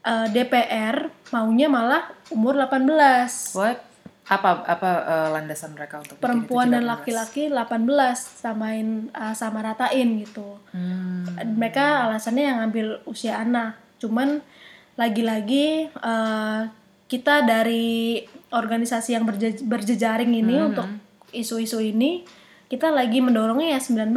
eh, 0.03 0.27
DPR 0.35 1.07
maunya 1.31 1.71
malah 1.71 2.11
umur 2.27 2.59
18. 2.59 3.55
What? 3.55 3.86
Apa 4.27 4.59
apa 4.61 4.89
eh, 5.01 5.29
landasan 5.31 5.71
mereka 5.71 5.97
untuk 5.97 6.19
Perempuan 6.19 6.67
dan 6.67 6.83
18? 6.83 6.91
laki-laki 6.91 7.43
18 7.47 7.87
samain 8.17 8.87
eh, 9.07 9.33
sama 9.33 9.59
ratain 9.61 10.19
gitu. 10.19 10.59
Hmm. 10.69 11.23
mereka 11.55 12.05
alasannya 12.05 12.43
yang 12.43 12.57
ngambil 12.61 12.87
usia 13.05 13.39
anak 13.39 13.79
cuman 13.97 14.43
lagi-lagi 14.93 15.87
eh, 15.89 16.61
kita 17.07 17.41
dari 17.41 18.21
organisasi 18.49 19.09
yang 19.11 19.23
berje- 19.23 19.63
berjejaring 19.63 20.33
ini 20.33 20.55
Hmm. 20.55 20.67
untuk 20.69 20.87
isu-isu 21.31 21.79
ini 21.79 22.27
kita 22.67 22.91
lagi 22.91 23.19
mendorongnya 23.19 23.75
ya 23.75 23.81
19 23.81 24.11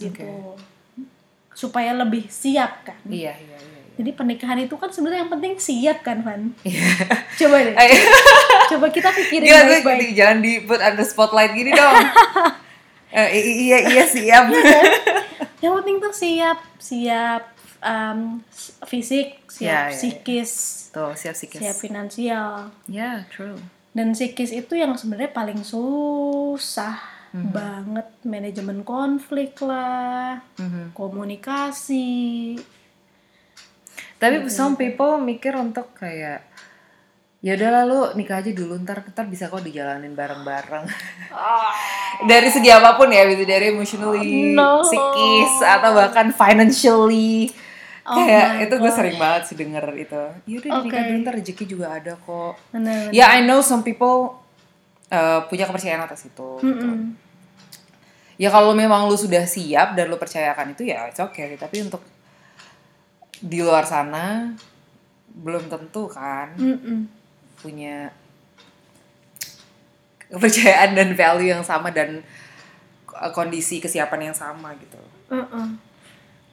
gitu 0.00 0.54
supaya 1.50 1.90
lebih 1.92 2.30
siap 2.30 2.86
kan 2.86 2.98
iya, 3.04 3.34
iya. 3.34 3.58
iya. 3.58 3.67
Jadi 3.98 4.10
pernikahan 4.12 4.58
itu 4.60 4.74
kan 4.74 4.88
sebenarnya 4.88 5.20
yang 5.20 5.32
penting 5.32 5.58
siap 5.58 6.00
kan 6.00 6.22
Van 6.22 6.54
Iya. 6.62 6.86
coba 7.36 7.56
deh 7.60 7.74
coba 8.68 8.86
kita 8.88 9.10
pikirin 9.12 9.44
baik-baik 9.44 10.14
jangan 10.14 10.38
di 10.38 10.62
put 10.62 10.78
under 10.78 11.02
spotlight 11.02 11.50
gini 11.50 11.70
dong. 11.70 11.98
I- 13.10 13.34
iya, 13.64 13.78
iya 13.88 14.04
siap. 14.04 14.52
yang 15.58 15.74
penting 15.74 15.98
tuh 15.98 16.12
siap 16.12 16.60
siap 16.78 17.42
em, 17.80 18.38
fisik 18.84 19.42
Ya, 19.50 19.50
siap 19.50 19.58
ya, 19.58 19.80
ya. 19.82 19.90
psikis 19.92 20.52
Tuh, 20.88 21.12
siap 21.12 21.34
sikis. 21.34 21.58
siap 21.58 21.76
finansial 21.76 22.70
Ya, 22.84 23.26
true. 23.28 23.58
dan 23.90 24.12
psikis 24.12 24.52
itu 24.52 24.72
yang 24.72 24.94
sebenarnya 24.94 25.32
paling 25.32 25.60
susah 25.60 26.94
Mhm. 27.28 27.50
banget 27.50 28.08
manajemen 28.22 28.80
konflik 28.82 29.58
lah 29.58 30.38
Mhm. 30.54 30.92
komunikasi 30.92 32.06
Tapi 34.18 34.50
some 34.50 34.74
people 34.74 35.16
mikir 35.16 35.54
untuk 35.54 35.94
kayak 35.94 36.42
ya 37.38 37.54
udahlah 37.54 37.86
lu 37.86 38.00
nikah 38.18 38.42
aja 38.42 38.50
dulu 38.50 38.74
ntar 38.82 39.06
ntar 39.14 39.30
bisa 39.30 39.46
kok 39.46 39.62
dijalanin 39.62 40.10
bareng-bareng. 40.12 40.82
dari 42.30 42.50
segi 42.50 42.66
apa 42.66 42.98
pun 42.98 43.06
ya, 43.14 43.22
gitu 43.30 43.46
dari 43.46 43.70
emotionally, 43.70 44.58
No. 44.58 44.82
psikis 44.82 45.62
atau 45.62 45.94
bahkan 45.94 46.34
financially. 46.34 47.46
Oh 48.08 48.16
kayak 48.16 48.66
itu 48.66 48.74
gue 48.74 48.90
sering 48.90 49.16
banget 49.20 49.42
sih 49.46 49.54
denger 49.54 49.84
itu. 49.94 50.22
Ya 50.48 50.56
udah 50.58 50.70
nikah 50.82 50.98
Oke. 50.98 51.08
dulu 51.12 51.18
ntar 51.22 51.34
rezeki 51.36 51.64
juga 51.68 51.86
ada 51.94 52.12
kok. 52.16 52.58
benar 52.72 53.12
Ya 53.12 53.30
I 53.30 53.44
know 53.44 53.60
some 53.60 53.84
people 53.84 54.40
uh, 55.12 55.44
punya 55.46 55.68
kepercayaan 55.68 56.02
atas 56.02 56.26
itu. 56.26 56.48
gitu. 56.58 56.88
Ya 58.34 58.48
kalau 58.48 58.74
memang 58.74 59.06
lu 59.06 59.14
sudah 59.14 59.44
siap 59.44 59.92
dan 59.94 60.08
lu 60.08 60.16
percayakan 60.16 60.72
itu 60.72 60.88
ya 60.88 61.06
it's 61.06 61.20
okay. 61.20 61.54
Tapi 61.54 61.84
untuk 61.84 62.00
di 63.38 63.62
luar 63.62 63.86
sana 63.86 64.54
belum 65.38 65.70
tentu 65.70 66.10
kan 66.10 66.54
punya 67.58 68.10
kepercayaan 70.28 70.92
dan 70.92 71.14
value 71.16 71.50
yang 71.50 71.64
sama 71.64 71.88
dan 71.94 72.20
uh, 73.14 73.32
kondisi 73.32 73.80
kesiapan 73.80 74.30
yang 74.30 74.36
sama 74.36 74.76
gitu. 74.76 75.00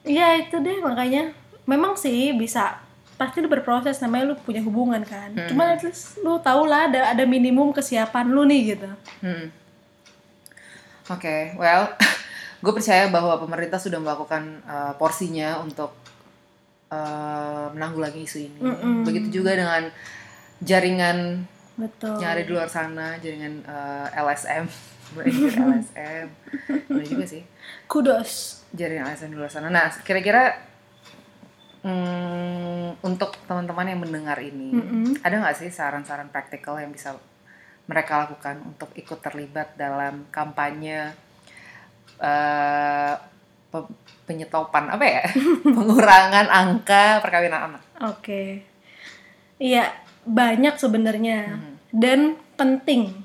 Iya 0.06 0.46
itu 0.46 0.56
deh 0.62 0.78
makanya 0.80 1.34
memang 1.66 1.98
sih 1.98 2.32
bisa 2.32 2.78
pasti 3.16 3.40
lu 3.40 3.48
berproses 3.48 3.98
namanya 4.04 4.32
lu 4.32 4.34
punya 4.38 4.62
hubungan 4.62 5.02
kan. 5.02 5.32
Hmm. 5.34 5.48
Cuman 5.50 5.76
at 5.76 5.82
least 5.82 6.20
lu 6.22 6.38
tau 6.40 6.64
lah 6.68 6.88
ada 6.88 7.12
ada 7.16 7.24
minimum 7.24 7.72
kesiapan 7.72 8.30
lu 8.30 8.44
nih 8.46 8.76
gitu. 8.76 8.88
Hmm. 9.24 9.46
Oke, 11.06 11.54
well, 11.56 11.90
gue 12.64 12.72
percaya 12.72 13.06
bahwa 13.08 13.38
pemerintah 13.38 13.78
sudah 13.78 13.98
melakukan 14.02 14.62
uh, 14.66 14.92
porsinya 14.98 15.62
untuk 15.62 15.94
uh, 16.90 17.72
menanggulangi 17.72 18.22
isu 18.22 18.38
ini. 18.46 18.60
Mm-mm. 18.62 19.04
Begitu 19.06 19.42
juga 19.42 19.56
dengan 19.56 19.90
jaringan 20.62 21.44
Betul. 21.76 22.16
yang 22.22 22.30
ada 22.32 22.42
di 22.42 22.50
luar 22.50 22.68
sana, 22.70 23.20
jaringan 23.20 23.60
uh, 23.68 24.08
LSM, 24.16 24.64
LSM, 25.16 26.26
bener 26.88 27.06
juga 27.06 27.24
sih, 27.28 27.42
Kudos. 27.84 28.62
jaringan 28.72 29.12
LSM 29.12 29.30
di 29.32 29.38
luar 29.38 29.52
sana. 29.52 29.68
Nah, 29.68 29.92
kira-kira 30.00 30.56
hmm, 31.84 33.04
untuk 33.04 33.36
teman-teman 33.44 33.86
yang 33.92 34.00
mendengar 34.00 34.40
ini, 34.40 34.72
Mm-mm. 34.72 35.20
ada 35.20 35.34
nggak 35.36 35.56
sih 35.56 35.68
saran-saran 35.68 36.32
praktikal 36.32 36.80
yang 36.80 36.90
bisa 36.90 37.12
mereka 37.86 38.26
lakukan 38.26 38.58
untuk 38.66 38.90
ikut 38.98 39.22
terlibat 39.22 39.78
dalam 39.78 40.26
kampanye 40.34 41.14
pe- 42.18 43.35
penyetopan 44.24 44.88
apa 44.88 45.04
ya 45.04 45.22
pengurangan 45.76 46.46
angka 46.48 47.20
perkawinan 47.20 47.72
anak 47.72 47.82
Oke. 47.96 48.60
Iya, 49.56 49.88
banyak 50.22 50.76
sebenarnya 50.76 51.56
Mhm. 51.56 51.72
dan 51.90 52.20
penting. 52.54 53.24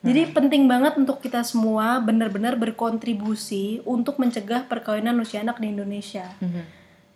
Jadi 0.00 0.30
penting 0.30 0.68
banget 0.68 0.94
untuk 0.94 1.18
kita 1.18 1.40
semua 1.42 1.96
benar-benar 1.98 2.54
berkontribusi 2.54 3.80
untuk 3.82 4.20
mencegah 4.20 4.68
perkawinan 4.68 5.16
usia 5.16 5.40
anak 5.40 5.58
di 5.58 5.72
Indonesia. 5.72 6.28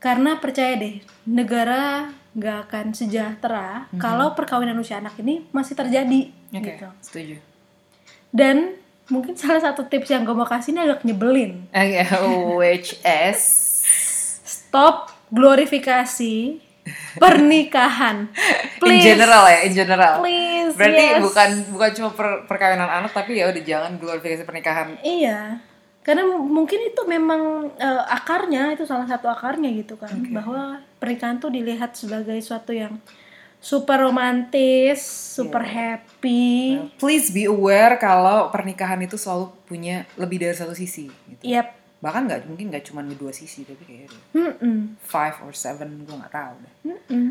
Karena 0.00 0.40
percaya 0.40 0.72
deh, 0.74 0.98
negara 1.22 2.08
nggak 2.32 2.58
akan 2.64 2.86
sejahtera 2.92 3.86
kalau 3.94 4.32
perkawinan 4.32 4.74
usia 4.74 4.98
anak 4.98 5.18
ini 5.18 5.44
masih 5.50 5.74
terjadi 5.74 6.30
oke 6.48 6.64
gitu. 6.64 6.88
setuju 6.98 7.36
Dan 8.30 8.78
mungkin 9.08 9.32
salah 9.34 9.58
satu 9.58 9.84
tips 9.84 10.08
yang 10.08 10.22
gue 10.22 10.32
mau 10.32 10.44
kasih 10.44 10.70
ini 10.70 10.80
agak 10.82 11.00
nyebelin. 11.02 11.64
oke 11.68 12.02
which 12.56 12.96
is 13.00 13.40
Stop 14.44 15.12
glorifikasi 15.28 16.60
pernikahan. 17.16 18.28
in 18.78 18.80
Please. 18.80 19.04
general 19.04 19.44
ya 19.44 19.58
in 19.64 19.72
general 19.72 20.14
Please. 20.20 20.72
berarti 20.72 21.04
yes. 21.10 21.20
bukan 21.20 21.48
bukan 21.72 21.90
cuma 21.92 22.10
per- 22.12 22.40
perkawinan 22.44 22.88
anak 22.88 23.12
tapi 23.12 23.36
ya 23.36 23.48
udah 23.48 23.60
jangan 23.60 23.96
glorifikasi 23.96 24.44
pernikahan 24.44 24.96
Iya. 25.00 25.60
Karena 26.00 26.24
mungkin 26.24 26.88
itu 26.88 27.04
memang 27.04 27.68
eh, 27.76 28.02
akarnya 28.08 28.72
itu 28.72 28.88
salah 28.88 29.04
satu 29.04 29.28
akarnya 29.28 29.68
gitu 29.74 30.00
kan 30.00 30.08
bahwa 30.32 30.80
pernikahan 30.96 31.36
tuh 31.36 31.52
dilihat 31.52 31.92
sebagai 31.92 32.40
suatu 32.40 32.72
yang 32.72 32.96
super 33.58 33.98
romantis, 34.00 35.02
super 35.34 35.60
Iya. 35.60 35.74
happy. 35.98 36.78
please 36.96 37.28
be 37.28 37.44
aware 37.44 37.94
kalau 37.96 38.48
pernikahan 38.48 38.98
itu 38.98 39.14
selalu 39.14 39.50
punya 39.64 40.06
lebih 40.14 40.38
dari 40.38 40.52
satu 40.52 40.72
sisi 40.72 41.06
gitu. 41.26 41.42
Yap. 41.44 41.74
bahkan 41.98 42.24
nggak 42.24 42.46
mungkin 42.46 42.70
nggak 42.70 42.86
cuma 42.86 43.02
dua 43.02 43.30
sisi 43.30 43.66
tapi 43.66 43.82
kayak 43.82 44.06
ada 44.06 44.18
Mm-mm. 44.32 44.94
five 45.00 45.34
or 45.42 45.50
seven 45.50 46.06
gue 46.06 46.14
nggak 46.14 46.30
tahu 46.30 46.54
deh 46.56 46.74
Mm-mm. 46.86 47.28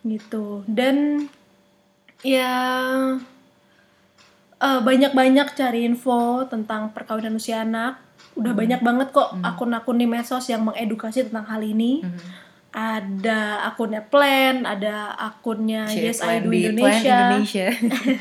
Gitu. 0.00 0.64
Dan 0.64 1.28
ya 2.18 2.56
eh, 4.58 4.80
banyak-banyak 4.80 5.48
cari 5.52 5.84
info 5.84 6.42
tentang 6.44 6.90
perkawinan 6.90 7.36
usia 7.36 7.62
anak. 7.62 8.00
Udah 8.32 8.54
banyak 8.54 8.80
banget 8.80 9.10
kok 9.10 9.34
akun-akun 9.40 9.98
di 9.98 10.06
medsos 10.06 10.46
yang 10.46 10.62
mengedukasi 10.62 11.26
tentang 11.26 11.44
hal 11.44 11.60
ini. 11.60 12.00
Ada 12.68 13.64
akunnya 13.64 14.04
Plan, 14.04 14.62
ada 14.62 15.16
akunnya 15.16 15.88
Cie, 15.88 16.12
Yes 16.12 16.20
I 16.20 16.38
Plan 16.38 16.42
Do 16.44 16.50
B, 16.52 16.54
Plan 16.76 17.00
Indonesia. 17.00 17.18
Indonesia. 17.24 17.66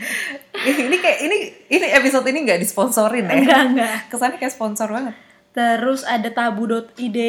ini 0.87 0.97
kayak 0.97 1.19
ini 1.21 1.37
ini 1.67 1.87
episode 1.91 2.25
ini 2.25 2.39
nggak 2.41 2.59
disponsorin 2.59 3.27
ya 3.27 3.35
Enggak, 3.35 3.61
enggak. 3.69 3.95
kesannya 4.07 4.37
kayak 4.37 4.53
sponsor 4.53 4.87
banget 4.87 5.13
Terus 5.51 6.01
ada 6.01 6.29
tabu.id. 6.29 7.19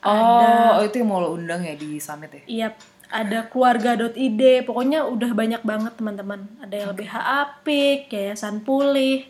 oh 0.00 0.80
itu 0.80 0.96
yang 0.96 1.08
mau 1.08 1.20
lo 1.20 1.34
undang 1.34 1.60
ya 1.60 1.74
di 1.74 1.96
summit 1.96 2.30
ya 2.32 2.42
Iya, 2.46 2.68
ada 3.10 3.48
keluarga.id. 3.48 4.42
Pokoknya 4.64 5.04
udah 5.04 5.30
banyak 5.32 5.60
banget 5.60 5.92
teman-teman. 5.96 6.46
Ada 6.60 6.74
yang 6.76 6.88
LBH 6.94 7.14
Apik, 7.16 8.00
Yayasan 8.08 8.60
Pulih. 8.60 9.26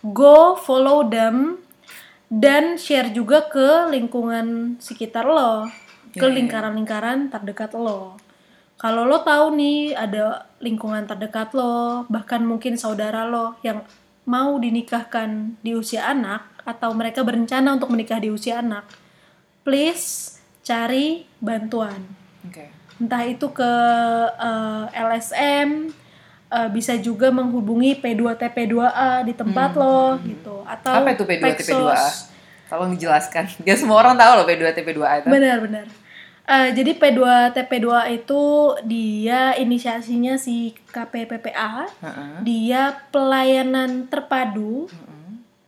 Go 0.00 0.54
follow 0.54 1.02
them 1.04 1.58
dan 2.28 2.76
share 2.76 3.08
juga 3.10 3.48
ke 3.48 3.88
lingkungan 3.88 4.76
sekitar 4.78 5.24
lo, 5.24 5.66
ke 6.14 6.26
lingkaran-lingkaran 6.26 7.28
terdekat 7.28 7.74
lo. 7.74 8.16
Kalau 8.78 9.02
lo 9.10 9.26
tahu 9.26 9.58
nih 9.58 9.98
ada 9.98 10.46
lingkungan 10.62 11.02
terdekat 11.02 11.50
lo, 11.50 12.06
bahkan 12.06 12.46
mungkin 12.46 12.78
saudara 12.78 13.26
lo 13.26 13.58
yang 13.66 13.82
mau 14.22 14.54
dinikahkan 14.60 15.58
di 15.64 15.74
usia 15.74 16.06
anak 16.06 16.46
atau 16.62 16.92
mereka 16.92 17.24
berencana 17.24 17.74
untuk 17.74 17.90
menikah 17.90 18.20
di 18.20 18.28
usia 18.30 18.60
anak, 18.60 18.84
please 19.64 20.38
cari 20.62 21.24
bantuan. 21.40 22.04
Oke. 22.44 22.68
Entah 23.00 23.24
itu 23.24 23.48
ke 23.50 23.72
eh, 24.36 24.84
LSM 24.94 25.90
eh, 26.52 26.68
bisa 26.70 26.94
juga 27.00 27.32
menghubungi 27.32 27.96
P2TP2A 27.98 29.24
di 29.24 29.32
tempat 29.32 29.74
lo 29.74 30.20
gitu 30.22 30.62
atau 30.68 30.92
apa 30.92 31.16
itu 31.16 31.24
P2 31.24 31.40
TP2A 31.40 31.56
Peksos. 31.56 32.04
Tolong 32.68 32.92
dijelaskan 32.92 33.48
biar 33.64 33.74
semua 33.74 33.98
orang 33.98 34.14
tahu 34.14 34.32
loh 34.34 34.44
P2 34.44 34.62
TP2A 34.72 35.14
itu 35.18 35.28
benar-benar 35.28 35.86
Eh, 36.48 36.72
jadi 36.72 36.96
P2TP2A 36.96 38.08
itu 38.08 38.40
dia 38.88 39.52
inisiasinya 39.52 40.40
si 40.40 40.72
KPPPA 40.88 41.92
Heeh. 42.00 42.40
dia 42.40 43.04
pelayanan 43.12 44.08
terpadu 44.08 44.88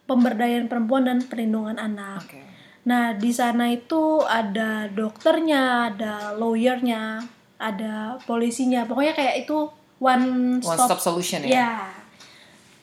pemberdayaan 0.07 0.67
perempuan 0.67 1.05
dan 1.05 1.21
perlindungan 1.21 1.77
anak 1.77 2.25
oke 2.25 2.41
Nah, 2.81 3.13
di 3.13 3.29
sana 3.29 3.69
itu 3.69 4.25
ada 4.25 4.89
dokternya, 4.89 5.93
ada 5.93 6.33
lawyernya, 6.33 7.21
ada 7.61 8.17
polisinya. 8.25 8.89
Pokoknya 8.89 9.13
kayak 9.13 9.45
itu 9.45 9.69
one 10.01 10.59
one 10.59 10.65
stop. 10.65 10.89
stop 10.89 11.01
solution 11.05 11.45
ya 11.45 11.53
Ya, 11.61 11.73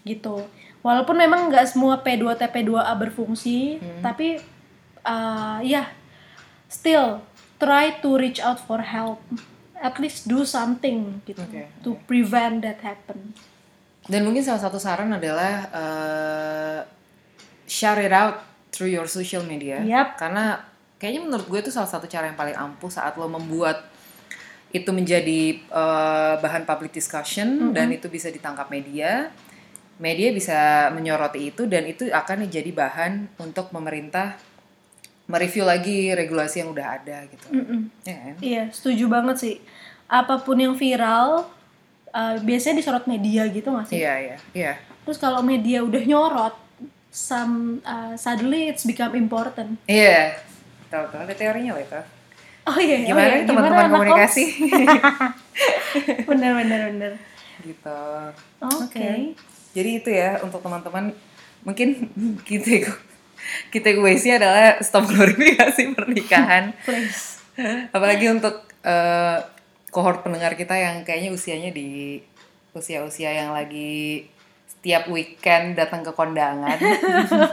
gitu. 0.06 0.46
Walaupun 0.88 1.20
memang 1.20 1.52
nggak 1.52 1.68
semua 1.68 2.00
P2TP2A 2.00 2.96
berfungsi, 2.96 3.76
Hmm. 3.78 4.00
tapi 4.00 4.40
uh, 5.04 5.60
ya, 5.60 5.92
still 6.68 7.20
try 7.60 8.00
to 8.00 8.16
reach 8.16 8.40
out 8.40 8.56
for 8.58 8.80
help. 8.80 9.20
At 9.78 10.00
least 10.00 10.26
do 10.26 10.42
something 10.42 11.22
gitu 11.28 11.38
Oke, 11.38 11.70
to 11.84 12.00
prevent 12.08 12.66
that 12.66 12.82
happen. 12.82 13.36
Dan 14.08 14.26
mungkin 14.26 14.42
salah 14.42 14.58
satu 14.58 14.80
saran 14.80 15.14
adalah 15.14 15.70
eh, 15.70 16.80
share 17.68 18.02
it 18.02 18.10
out 18.10 18.42
through 18.74 18.90
your 18.90 19.06
social 19.06 19.46
media. 19.46 19.78
Yap. 19.86 20.18
Karena 20.18 20.58
kayaknya 20.98 21.30
menurut 21.30 21.46
gue 21.46 21.60
itu 21.62 21.70
salah 21.70 21.86
satu 21.86 22.10
cara 22.10 22.26
yang 22.26 22.34
paling 22.34 22.58
ampuh 22.58 22.90
saat 22.90 23.14
lo 23.22 23.30
membuat 23.30 23.86
itu 24.74 24.90
menjadi 24.90 25.62
eh, 25.62 26.34
bahan 26.42 26.66
public 26.66 26.90
discussion 26.90 27.70
dan 27.70 27.94
itu 27.94 28.10
bisa 28.10 28.34
ditangkap 28.34 28.74
media. 28.74 29.30
Media 29.98 30.30
bisa 30.30 30.90
menyoroti 30.94 31.50
itu 31.50 31.66
dan 31.66 31.90
itu 31.90 32.06
akan 32.14 32.46
jadi 32.46 32.70
bahan 32.70 33.34
untuk 33.42 33.74
pemerintah 33.74 34.38
mereview 35.28 35.68
lagi 35.68 36.14
regulasi 36.16 36.64
yang 36.64 36.72
udah 36.72 37.02
ada 37.02 37.28
gitu. 37.28 37.48
Mm-mm. 37.52 37.82
Ya 38.08 38.16
kan? 38.16 38.36
Iya, 38.40 38.64
setuju 38.72 39.06
banget 39.12 39.36
sih. 39.42 39.56
Apa 40.08 40.40
pun 40.40 40.56
yang 40.56 40.78
viral, 40.78 41.50
uh, 42.16 42.36
biasanya 42.40 42.80
disorot 42.80 43.06
media 43.10 43.44
gitu 43.52 43.68
nggak 43.68 43.92
sih? 43.92 44.00
Iya, 44.00 44.14
iya, 44.24 44.38
iya. 44.56 44.74
Terus 45.04 45.20
kalau 45.20 45.44
media 45.44 45.84
udah 45.84 46.04
nyorot, 46.06 46.56
some 47.12 47.84
uh, 47.84 48.16
suddenly 48.16 48.72
it's 48.72 48.88
become 48.88 49.18
important. 49.20 49.76
Iya. 49.90 50.40
Tahu 50.88 51.12
tahu 51.12 51.22
ada 51.28 51.36
teorinya 51.36 51.76
loh 51.76 51.84
itu. 51.84 52.02
Oh 52.68 52.78
iya, 52.80 52.96
Gimana 53.04 53.28
oh 53.28 53.36
iya. 53.40 53.48
teman-teman 53.48 53.86
komunikasi? 53.92 54.44
bener 56.30 56.52
bener 56.56 56.80
bener. 56.92 57.12
gitu. 57.64 58.00
Oke. 58.64 59.36
Jadi 59.78 59.90
itu 60.02 60.10
ya 60.10 60.42
untuk 60.42 60.66
teman-teman 60.66 61.14
mungkin 61.62 62.10
kita 62.42 62.90
kita 63.70 63.94
gue 63.94 64.14
sih 64.18 64.34
adalah 64.34 64.82
stop 64.82 65.06
glorifikasi 65.06 65.82
pernikahan. 65.98 66.74
Please. 66.82 67.46
Apalagi 67.96 68.34
untuk 68.34 68.66
eh, 68.82 69.38
kohort 69.94 70.26
pendengar 70.26 70.58
kita 70.58 70.74
yang 70.74 71.06
kayaknya 71.06 71.30
usianya 71.30 71.70
di 71.70 72.18
usia-usia 72.74 73.34
yang 73.34 73.54
lagi 73.54 74.26
setiap 74.66 75.10
weekend 75.10 75.78
datang 75.78 76.02
ke 76.02 76.10
kondangan. 76.14 76.78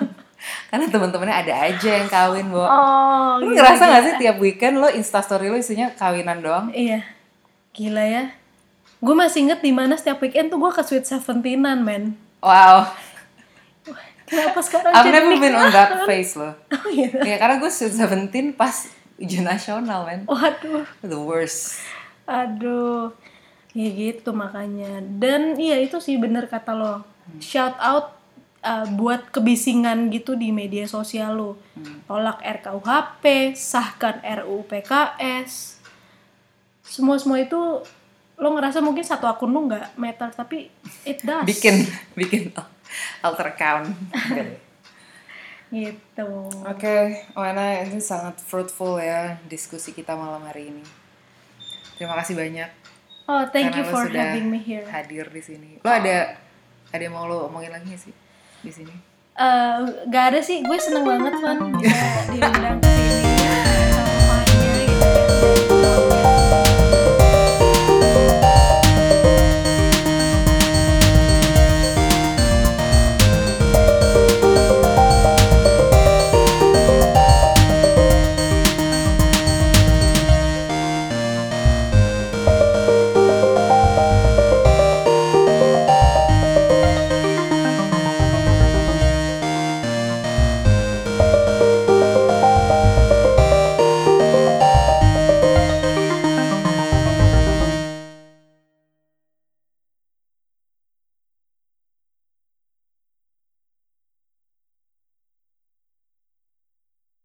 Karena 0.69 0.87
teman-temannya 0.93 1.37
ada 1.41 1.55
aja 1.73 1.91
yang 2.05 2.09
kawin, 2.13 2.53
Bo. 2.53 2.61
Oh, 2.61 3.41
Lu 3.41 3.57
gila, 3.57 3.65
ngerasa 3.65 3.85
gila. 3.89 3.93
gak 3.97 4.03
sih 4.05 4.15
tiap 4.21 4.37
weekend 4.37 4.77
lo 4.77 4.93
instastory 4.93 5.49
lo 5.49 5.57
isinya 5.57 5.89
kawinan 5.97 6.45
doang? 6.45 6.69
Iya. 6.69 7.01
Gila 7.73 8.05
ya. 8.05 8.25
Gue 9.05 9.13
masih 9.13 9.45
inget 9.45 9.61
di 9.61 9.69
mana 9.69 10.01
setiap 10.01 10.25
weekend 10.25 10.49
tuh 10.49 10.57
gue 10.57 10.73
ke 10.73 10.81
Sweet 10.81 11.05
Seventeenan, 11.05 11.85
men. 11.85 12.17
Wow. 12.41 12.89
Kenapa 14.25 14.61
sekarang 14.65 14.93
I've 14.97 15.13
never 15.13 15.37
been 15.37 15.53
on 15.53 15.69
that 15.69 16.09
phase 16.09 16.33
loh. 16.33 16.57
Oh 16.73 16.89
iya. 16.89 17.13
Ya 17.21 17.37
karena 17.37 17.61
gue 17.61 17.69
sweet 17.69 17.93
17 17.93 18.57
pas 18.57 18.89
ujian 19.21 19.45
nasional 19.45 20.09
men. 20.09 20.25
Waduh. 20.25 20.89
The 21.05 21.21
worst. 21.21 21.85
Aduh. 22.25 23.13
Ya 23.77 23.89
gitu 23.93 24.33
makanya. 24.33 25.05
Dan 25.05 25.61
iya 25.61 25.77
itu 25.77 26.01
sih 26.01 26.17
bener 26.17 26.49
kata 26.49 26.73
lo. 26.73 27.05
Shout 27.45 27.77
out 27.77 28.17
uh, 28.65 28.89
buat 28.97 29.29
kebisingan 29.29 30.09
gitu 30.09 30.41
di 30.41 30.49
media 30.49 30.89
sosial 30.89 31.37
lo. 31.37 31.61
Tolak 32.09 32.41
RKUHP, 32.41 33.53
sahkan 33.53 34.25
RUU 34.25 34.65
PKS. 34.65 35.85
Semua-semua 36.81 37.45
itu 37.45 37.85
lo 38.35 38.51
ngerasa 38.51 38.83
mungkin 38.83 39.03
satu 39.03 39.25
akun 39.25 39.51
lo 39.51 39.65
nggak 39.65 39.95
matter 39.95 40.31
tapi 40.31 40.67
it 41.03 41.23
does. 41.23 41.45
Bikin 41.45 41.87
bikin 42.19 42.51
alter 43.21 43.51
account. 43.51 43.91
Gitu. 45.75 46.29
Oke, 46.63 46.97
Wana 47.35 47.83
ini 47.83 47.99
sangat 47.99 48.39
fruitful 48.39 49.03
ya 49.03 49.43
diskusi 49.51 49.91
kita 49.91 50.15
malam 50.15 50.47
hari 50.47 50.71
ini. 50.71 50.85
Terima 51.99 52.15
kasih 52.15 52.35
banyak 52.35 52.71
Oh, 53.25 53.41
thank 53.49 53.73
karena 53.73 53.81
you 53.81 53.85
lo 53.89 53.91
for 53.91 54.05
sudah 54.05 54.25
having 54.31 54.53
me 54.53 54.61
here. 54.61 54.85
hadir 54.85 55.27
di 55.27 55.41
sini. 55.41 55.81
Lo 55.81 55.89
ada 55.89 56.37
ada 56.93 57.03
yang 57.03 57.11
mau 57.11 57.25
lo 57.25 57.49
omongin 57.49 57.73
lagi 57.73 57.89
nggak 57.89 58.03
sih 58.03 58.15
di 58.61 58.71
sini? 58.71 58.95
Eh, 59.35 59.79
gak 60.07 60.25
ada 60.31 60.39
sih, 60.39 60.63
gue 60.63 60.79
seneng 60.79 61.03
banget 61.03 61.35
kan 61.43 61.59
bisa 61.75 61.99
diundang 62.31 62.79
ke 62.79 63.34